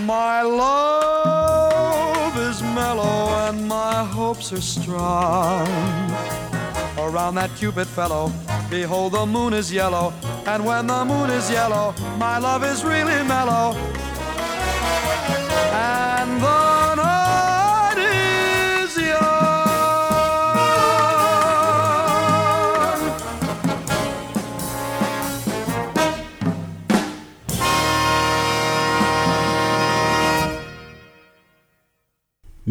My 0.06 0.42
love 0.42 2.38
is 2.38 2.62
mellow 2.62 3.50
and 3.50 3.68
my 3.68 4.04
hopes 4.04 4.52
are 4.54 4.62
strong 4.62 5.68
around 6.98 7.36
that 7.36 7.52
Cupid 7.56 7.88
fellow. 7.88 8.32
Behold, 8.70 9.14
the 9.14 9.26
moon 9.26 9.54
is 9.54 9.72
yellow, 9.72 10.14
and 10.46 10.66
when 10.66 10.88
the 10.88 11.04
moon 11.06 11.30
is 11.30 11.52
yellow, 11.52 11.94
my 12.18 12.38
love 12.38 12.64
is 12.64 12.84
really 12.84 13.22
mellow. 13.28 13.76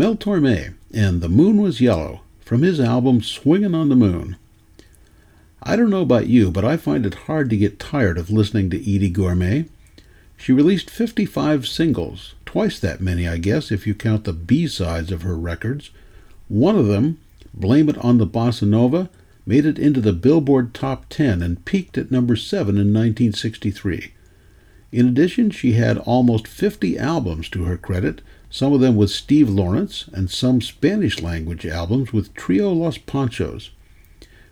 Mel 0.00 0.16
Torme 0.16 0.72
and 0.94 1.20
The 1.20 1.28
Moon 1.28 1.60
Was 1.60 1.82
Yellow 1.82 2.22
from 2.40 2.62
his 2.62 2.80
album 2.80 3.20
Swingin' 3.20 3.74
on 3.74 3.90
the 3.90 3.94
Moon. 3.94 4.36
I 5.62 5.76
don't 5.76 5.90
know 5.90 6.00
about 6.00 6.26
you, 6.26 6.50
but 6.50 6.64
I 6.64 6.78
find 6.78 7.04
it 7.04 7.26
hard 7.26 7.50
to 7.50 7.56
get 7.58 7.78
tired 7.78 8.16
of 8.16 8.30
listening 8.30 8.70
to 8.70 8.78
Edie 8.78 9.10
Gourmet. 9.10 9.66
She 10.38 10.52
released 10.52 10.88
55 10.88 11.68
singles, 11.68 12.34
twice 12.46 12.80
that 12.80 13.02
many, 13.02 13.28
I 13.28 13.36
guess, 13.36 13.70
if 13.70 13.86
you 13.86 13.94
count 13.94 14.24
the 14.24 14.32
B 14.32 14.66
sides 14.66 15.12
of 15.12 15.20
her 15.20 15.36
records. 15.36 15.90
One 16.48 16.76
of 16.76 16.86
them, 16.86 17.18
Blame 17.52 17.90
It 17.90 17.98
on 17.98 18.16
the 18.16 18.26
Bossa 18.26 18.66
Nova, 18.66 19.10
made 19.44 19.66
it 19.66 19.78
into 19.78 20.00
the 20.00 20.14
Billboard 20.14 20.72
Top 20.72 21.10
10 21.10 21.42
and 21.42 21.62
peaked 21.66 21.98
at 21.98 22.10
number 22.10 22.36
7 22.36 22.68
in 22.76 22.94
1963. 22.94 24.14
In 24.92 25.06
addition, 25.06 25.50
she 25.50 25.72
had 25.72 25.98
almost 25.98 26.48
50 26.48 26.98
albums 26.98 27.50
to 27.50 27.64
her 27.64 27.76
credit, 27.76 28.22
some 28.50 28.72
of 28.72 28.80
them 28.80 28.96
with 28.96 29.10
Steve 29.10 29.48
Lawrence, 29.48 30.06
and 30.12 30.28
some 30.28 30.60
Spanish 30.60 31.22
language 31.22 31.64
albums 31.64 32.12
with 32.12 32.34
Trio 32.34 32.72
Los 32.72 32.98
Panchos. 32.98 33.70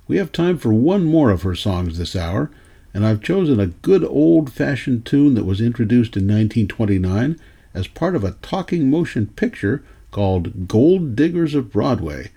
We 0.06 0.16
have 0.16 0.32
time 0.32 0.56
for 0.56 0.72
one 0.72 1.04
more 1.04 1.30
of 1.30 1.42
her 1.42 1.56
songs 1.56 1.98
this 1.98 2.14
hour, 2.14 2.50
and 2.94 3.04
I've 3.04 3.22
chosen 3.22 3.60
a 3.60 3.66
good 3.66 4.04
old 4.04 4.52
fashioned 4.52 5.04
tune 5.04 5.34
that 5.34 5.44
was 5.44 5.60
introduced 5.60 6.16
in 6.16 6.22
1929 6.22 7.38
as 7.74 7.88
part 7.88 8.16
of 8.16 8.24
a 8.24 8.36
talking 8.40 8.88
motion 8.88 9.26
picture 9.26 9.82
called 10.10 10.68
Gold 10.68 11.14
Diggers 11.14 11.54
of 11.54 11.72
Broadway. 11.72 12.30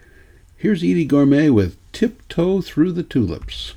Here's 0.57 0.83
Edie 0.83 1.05
Gourmet 1.05 1.49
with 1.49 1.77
Tiptoe 1.91 2.61
Through 2.61 2.91
the 2.91 3.03
Tulips. 3.03 3.75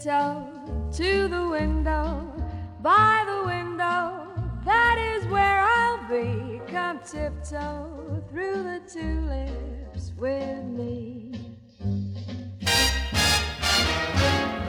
To 0.00 1.28
the 1.28 1.48
window, 1.50 2.32
by 2.80 3.22
the 3.26 3.46
window, 3.46 4.28
that 4.64 4.96
is 4.98 5.26
where 5.30 5.60
I'll 5.60 6.08
be. 6.08 6.58
Come 6.68 7.00
tiptoe 7.00 8.22
through 8.30 8.62
the 8.62 8.80
tulips 8.90 10.12
with 10.16 10.64
me. 10.64 11.32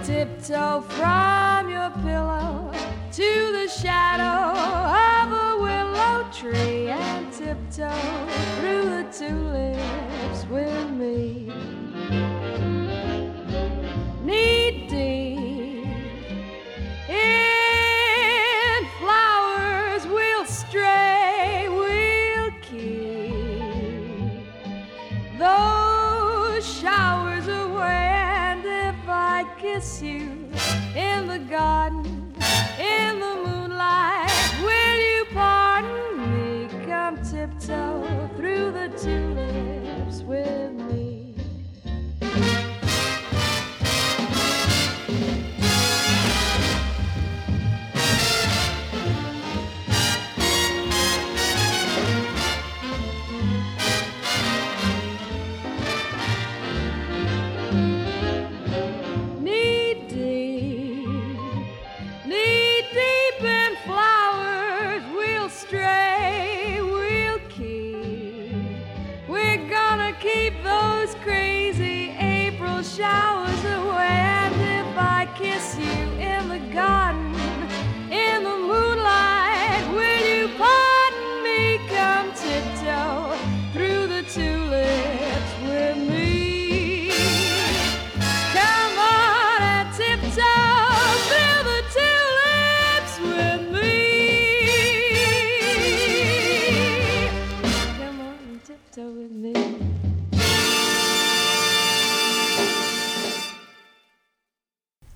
Tiptoe 0.03 0.81
from 0.81 1.69
your 1.69 1.91
pillow 2.01 2.73
to 3.13 3.51
the 3.53 3.69
shadow 3.69 4.59
of 5.15 5.31
a 5.31 5.61
willow 5.61 6.29
tree 6.33 6.89
and 6.89 7.31
tiptoe 7.31 7.89
through 8.59 8.83
the 8.83 9.07
tulips 9.17 10.45
with 10.49 10.89
me 10.89 12.40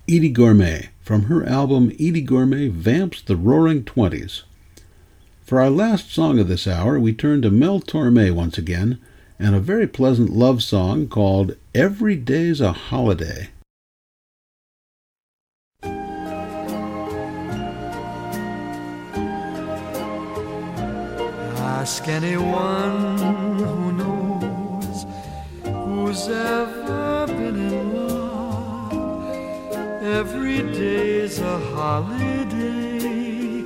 Edie 0.08 0.28
Gourmet 0.28 0.90
from 1.00 1.22
her 1.22 1.44
album 1.44 1.90
Edie 1.94 2.20
Gourmet 2.20 2.68
Vamps 2.68 3.22
the 3.22 3.34
Roaring 3.34 3.82
Twenties. 3.82 4.44
For 5.42 5.60
our 5.60 5.68
last 5.68 6.12
song 6.12 6.38
of 6.38 6.46
this 6.46 6.68
hour, 6.68 7.00
we 7.00 7.12
turn 7.12 7.42
to 7.42 7.50
Mel 7.50 7.80
Torme 7.80 8.32
once 8.32 8.56
again 8.56 9.00
and 9.40 9.56
a 9.56 9.60
very 9.60 9.88
pleasant 9.88 10.30
love 10.30 10.62
song 10.62 11.08
called 11.08 11.56
Every 11.74 12.14
Day's 12.14 12.60
a 12.60 12.70
Holiday. 12.70 13.48
Ask 21.58 22.06
anyone 22.06 23.18
who 23.58 23.92
knows 23.92 25.04
who's 25.64 26.28
ever 26.28 27.05
Every 30.06 30.62
day's 30.62 31.40
a 31.40 31.58
holiday, 31.74 33.64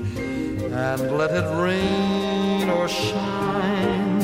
and 0.72 1.18
let 1.18 1.32
it 1.32 1.48
rain 1.62 2.70
or 2.70 2.88
shine, 2.88 4.20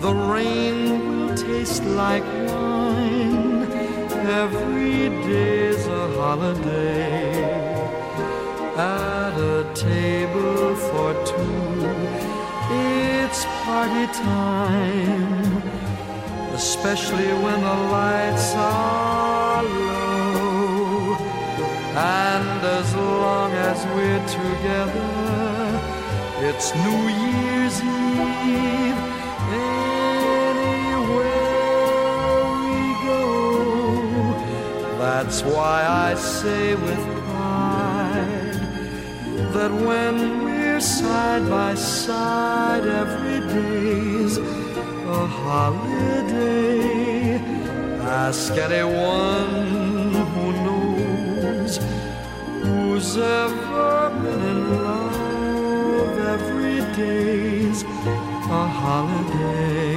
the 0.00 0.14
rain 0.14 1.26
will 1.26 1.34
taste 1.34 1.84
like 1.84 2.22
wine. 2.46 3.66
Every 4.44 5.08
day's 5.26 5.84
a 5.88 6.12
holiday 6.12 7.32
at 8.76 9.34
a 9.36 9.68
table 9.74 10.76
for 10.76 11.12
two. 11.26 11.90
It's 12.70 13.44
party 13.64 14.06
time, 14.12 15.60
especially 16.54 17.32
when 17.42 17.60
the 17.60 17.78
lights 17.90 18.54
are. 18.54 19.31
And 21.94 22.64
as 22.64 22.94
long 22.96 23.52
as 23.52 23.84
we're 23.94 24.26
together, 24.26 25.12
it's 26.40 26.74
New 26.74 27.08
Year's 27.22 27.80
Eve. 27.82 29.00
Anywhere 29.52 31.28
we 32.64 32.94
go, 33.04 33.26
that's 34.98 35.42
why 35.42 35.84
I 35.86 36.14
say 36.14 36.74
with 36.76 37.04
pride 37.26 38.60
that 39.52 39.70
when 39.70 40.44
we're 40.44 40.80
side 40.80 41.46
by 41.50 41.74
side, 41.74 42.86
every 42.86 43.40
day's 43.52 44.38
a 44.38 45.26
holiday. 45.26 46.72
Ask 48.00 48.56
anyone 48.56 50.14
who 50.14 50.52
knows 50.52 50.71
who's 52.92 53.16
ever 53.16 54.10
been 54.22 54.42
in 54.52 54.84
love. 54.84 56.18
Every 56.34 56.80
day's 56.94 57.82
a 57.82 58.66
holiday. 58.80 59.91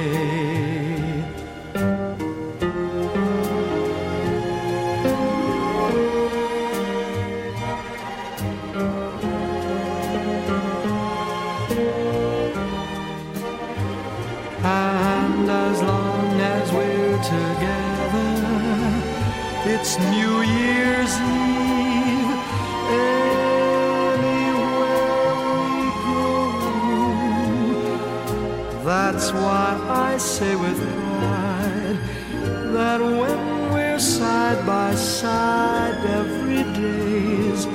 By 34.66 34.94
side, 34.96 35.94
every 36.20 36.64
day's 36.74 37.66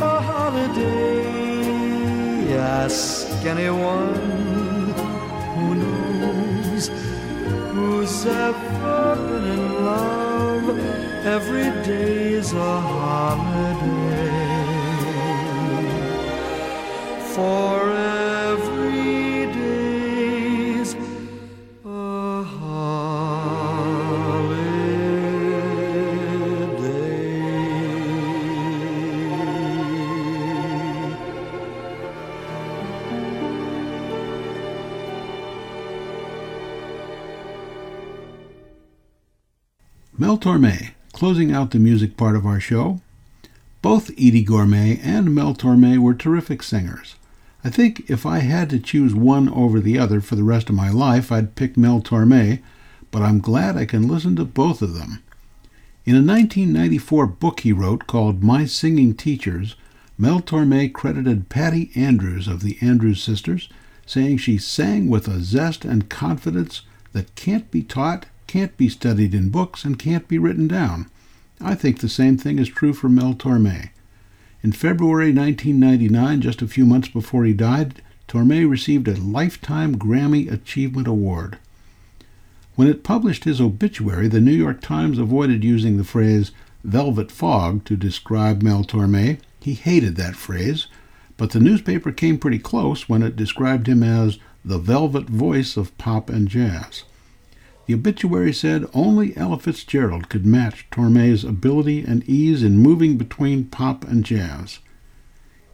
a 0.00 0.20
holiday. 0.20 1.38
Ask 2.56 3.26
anyone 3.44 4.14
who 5.54 5.74
knows 5.74 6.90
who's 7.72 8.26
ever 8.26 9.16
been 9.26 9.46
in 9.56 9.64
love. 9.84 10.66
Every 11.26 11.70
day's 11.84 12.52
a 12.52 12.80
holiday. 12.80 12.97
Mel 40.28 40.36
Torme, 40.36 40.90
closing 41.14 41.52
out 41.52 41.70
the 41.70 41.78
music 41.78 42.18
part 42.18 42.36
of 42.36 42.44
our 42.44 42.60
show. 42.60 43.00
Both 43.80 44.10
Edie 44.10 44.44
Gourmet 44.44 45.00
and 45.02 45.34
Mel 45.34 45.54
Torme 45.54 45.96
were 45.96 46.12
terrific 46.12 46.62
singers. 46.62 47.14
I 47.64 47.70
think 47.70 48.10
if 48.10 48.26
I 48.26 48.40
had 48.40 48.68
to 48.68 48.78
choose 48.78 49.14
one 49.14 49.48
over 49.48 49.80
the 49.80 49.98
other 49.98 50.20
for 50.20 50.36
the 50.36 50.44
rest 50.44 50.68
of 50.68 50.74
my 50.74 50.90
life, 50.90 51.32
I'd 51.32 51.54
pick 51.54 51.78
Mel 51.78 52.02
Torme, 52.02 52.60
but 53.10 53.22
I'm 53.22 53.40
glad 53.40 53.78
I 53.78 53.86
can 53.86 54.06
listen 54.06 54.36
to 54.36 54.44
both 54.44 54.82
of 54.82 54.92
them. 54.92 55.22
In 56.04 56.14
a 56.14 56.20
1994 56.20 57.26
book 57.26 57.60
he 57.60 57.72
wrote 57.72 58.06
called 58.06 58.42
My 58.42 58.66
Singing 58.66 59.14
Teachers, 59.14 59.76
Mel 60.18 60.40
Torme 60.40 60.92
credited 60.92 61.48
Patty 61.48 61.90
Andrews 61.94 62.46
of 62.46 62.60
the 62.60 62.76
Andrews 62.82 63.22
Sisters, 63.22 63.70
saying 64.04 64.36
she 64.36 64.58
sang 64.58 65.08
with 65.08 65.26
a 65.26 65.42
zest 65.42 65.86
and 65.86 66.10
confidence 66.10 66.82
that 67.14 67.34
can't 67.34 67.70
be 67.70 67.82
taught, 67.82 68.26
can't 68.48 68.76
be 68.76 68.88
studied 68.88 69.34
in 69.34 69.50
books, 69.50 69.84
and 69.84 69.98
can't 69.98 70.26
be 70.26 70.38
written 70.38 70.66
down. 70.66 71.08
I 71.60 71.76
think 71.76 72.00
the 72.00 72.08
same 72.08 72.36
thing 72.36 72.58
is 72.58 72.68
true 72.68 72.92
for 72.92 73.08
Mel 73.08 73.34
Torme. 73.34 73.90
In 74.62 74.72
February 74.72 75.32
1999, 75.32 76.40
just 76.40 76.62
a 76.62 76.66
few 76.66 76.84
months 76.84 77.08
before 77.08 77.44
he 77.44 77.52
died, 77.52 78.02
Torme 78.26 78.68
received 78.68 79.06
a 79.06 79.14
Lifetime 79.14 79.96
Grammy 79.96 80.50
Achievement 80.50 81.06
Award. 81.06 81.58
When 82.74 82.88
it 82.88 83.04
published 83.04 83.44
his 83.44 83.60
obituary, 83.60 84.28
the 84.28 84.40
New 84.40 84.52
York 84.52 84.80
Times 84.80 85.18
avoided 85.18 85.64
using 85.64 85.96
the 85.96 86.04
phrase 86.04 86.50
velvet 86.84 87.30
fog 87.30 87.84
to 87.84 87.96
describe 87.96 88.62
Mel 88.62 88.84
Torme. 88.84 89.38
He 89.60 89.74
hated 89.74 90.16
that 90.16 90.36
phrase, 90.36 90.86
but 91.36 91.50
the 91.50 91.60
newspaper 91.60 92.12
came 92.12 92.38
pretty 92.38 92.58
close 92.58 93.08
when 93.08 93.22
it 93.22 93.36
described 93.36 93.88
him 93.88 94.02
as 94.02 94.38
the 94.64 94.78
velvet 94.78 95.28
voice 95.28 95.76
of 95.76 95.96
pop 95.98 96.30
and 96.30 96.48
jazz. 96.48 97.04
The 97.88 97.94
obituary 97.94 98.52
said 98.52 98.84
only 98.92 99.34
Ella 99.34 99.58
Fitzgerald 99.58 100.28
could 100.28 100.44
match 100.44 100.86
Torme's 100.90 101.42
ability 101.42 102.04
and 102.04 102.22
ease 102.28 102.62
in 102.62 102.76
moving 102.76 103.16
between 103.16 103.64
pop 103.64 104.06
and 104.06 104.26
jazz. 104.26 104.80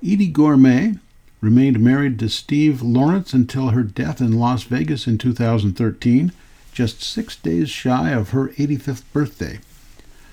Edie 0.01 0.29
Gourmet 0.29 0.95
remained 1.41 1.81
married 1.81 2.21
to 2.21 2.29
Steve 2.29 2.83
Lawrence 2.83 3.33
until 3.33 3.71
her 3.71 3.83
death 3.83 4.21
in 4.21 4.39
Las 4.39 4.63
Vegas 4.63 5.09
in 5.09 5.19
2013, 5.19 6.31
just 6.73 7.03
six 7.03 7.35
days 7.35 7.69
shy 7.69 8.11
of 8.11 8.31
her 8.31 8.51
85th 8.51 9.03
birthday. 9.13 9.59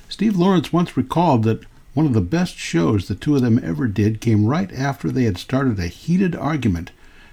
Steve 0.08 0.36
Lawrence 0.36 0.72
once 0.72 0.96
recalled 0.96 1.42
that 1.46 1.66
one 1.96 2.06
of 2.06 2.14
the 2.14 2.22
best 2.22 2.58
shows 2.58 3.08
the 3.08 3.16
two 3.16 3.36
of 3.36 3.42
them 3.42 3.60
ever 3.64 3.88
did 3.88 4.22
came 4.22 4.46
right 4.46 4.72
after 4.72 5.10
they 5.10 5.24
had 5.24 5.40
started 5.40 5.80
a 5.80 5.88
heated 5.88 6.36
argument 6.36 6.92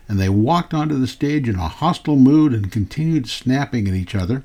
and 0.08 0.18
they 0.18 0.28
walked 0.28 0.72
onto 0.72 0.98
the 0.98 1.06
stage 1.06 1.48
in 1.48 1.56
a 1.56 1.68
hostile 1.68 2.16
mood 2.16 2.54
and 2.54 2.72
continued 2.72 3.28
snapping 3.28 3.86
at 3.86 3.94
each 3.94 4.14
other. 4.14 4.42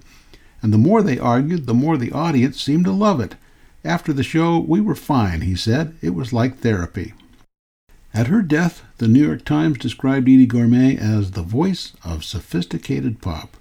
and 0.62 0.72
the 0.72 0.78
more 0.78 1.02
they 1.02 1.20
argued, 1.20 1.66
the 1.66 1.74
more 1.74 1.98
the 1.98 2.12
audience 2.12 2.62
seemed 2.62 2.86
to 2.86 2.92
love 2.92 3.20
it. 3.20 3.36
After 3.84 4.14
the 4.14 4.24
show, 4.24 4.60
we 4.60 4.80
were 4.80 4.96
fine, 4.96 5.42
he 5.42 5.56
said. 5.56 5.96
It 6.02 6.16
was 6.16 6.32
like 6.32 6.60
therapy. 6.60 7.14
At 8.14 8.28
her 8.28 8.42
death, 8.42 8.84
the 8.98 9.08
New 9.08 9.26
York 9.26 9.44
Times 9.44 9.78
described 9.78 10.30
Edie 10.30 10.48
Gormé 10.48 10.98
as 10.98 11.32
the 11.32 11.42
voice 11.42 11.94
of 12.06 12.24
sophisticated 12.24 13.22
pop. 13.22 13.58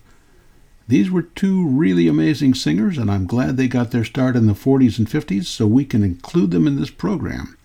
These 0.86 1.10
were 1.10 1.22
two 1.22 1.66
really 1.66 2.06
amazing 2.06 2.54
singers, 2.54 2.98
and 2.98 3.10
I'm 3.10 3.26
glad 3.26 3.56
they 3.56 3.66
got 3.66 3.92
their 3.92 4.04
start 4.04 4.36
in 4.36 4.46
the 4.46 4.52
40s 4.52 4.98
and 4.98 5.08
50s 5.08 5.46
so 5.46 5.66
we 5.66 5.84
can 5.84 6.04
include 6.04 6.50
them 6.50 6.66
in 6.66 6.78
this 6.78 6.90
program. 6.90 7.56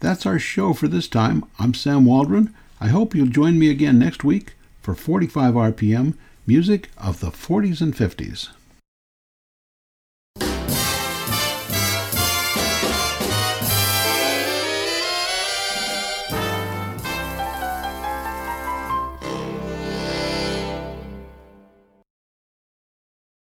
That's 0.00 0.26
our 0.26 0.38
show 0.38 0.74
for 0.74 0.86
this 0.86 1.08
time. 1.08 1.44
I'm 1.58 1.74
Sam 1.74 2.04
Waldron. 2.04 2.54
I 2.82 2.88
hope 2.88 3.14
you'll 3.14 3.26
join 3.26 3.58
me 3.58 3.68
again 3.68 3.98
next 3.98 4.24
week 4.24 4.54
for 4.80 4.94
45 4.94 5.54
RPM 5.54 6.14
music 6.46 6.88
of 6.96 7.20
the 7.20 7.30
40s 7.30 7.82
and 7.82 7.94
50s. 7.94 8.48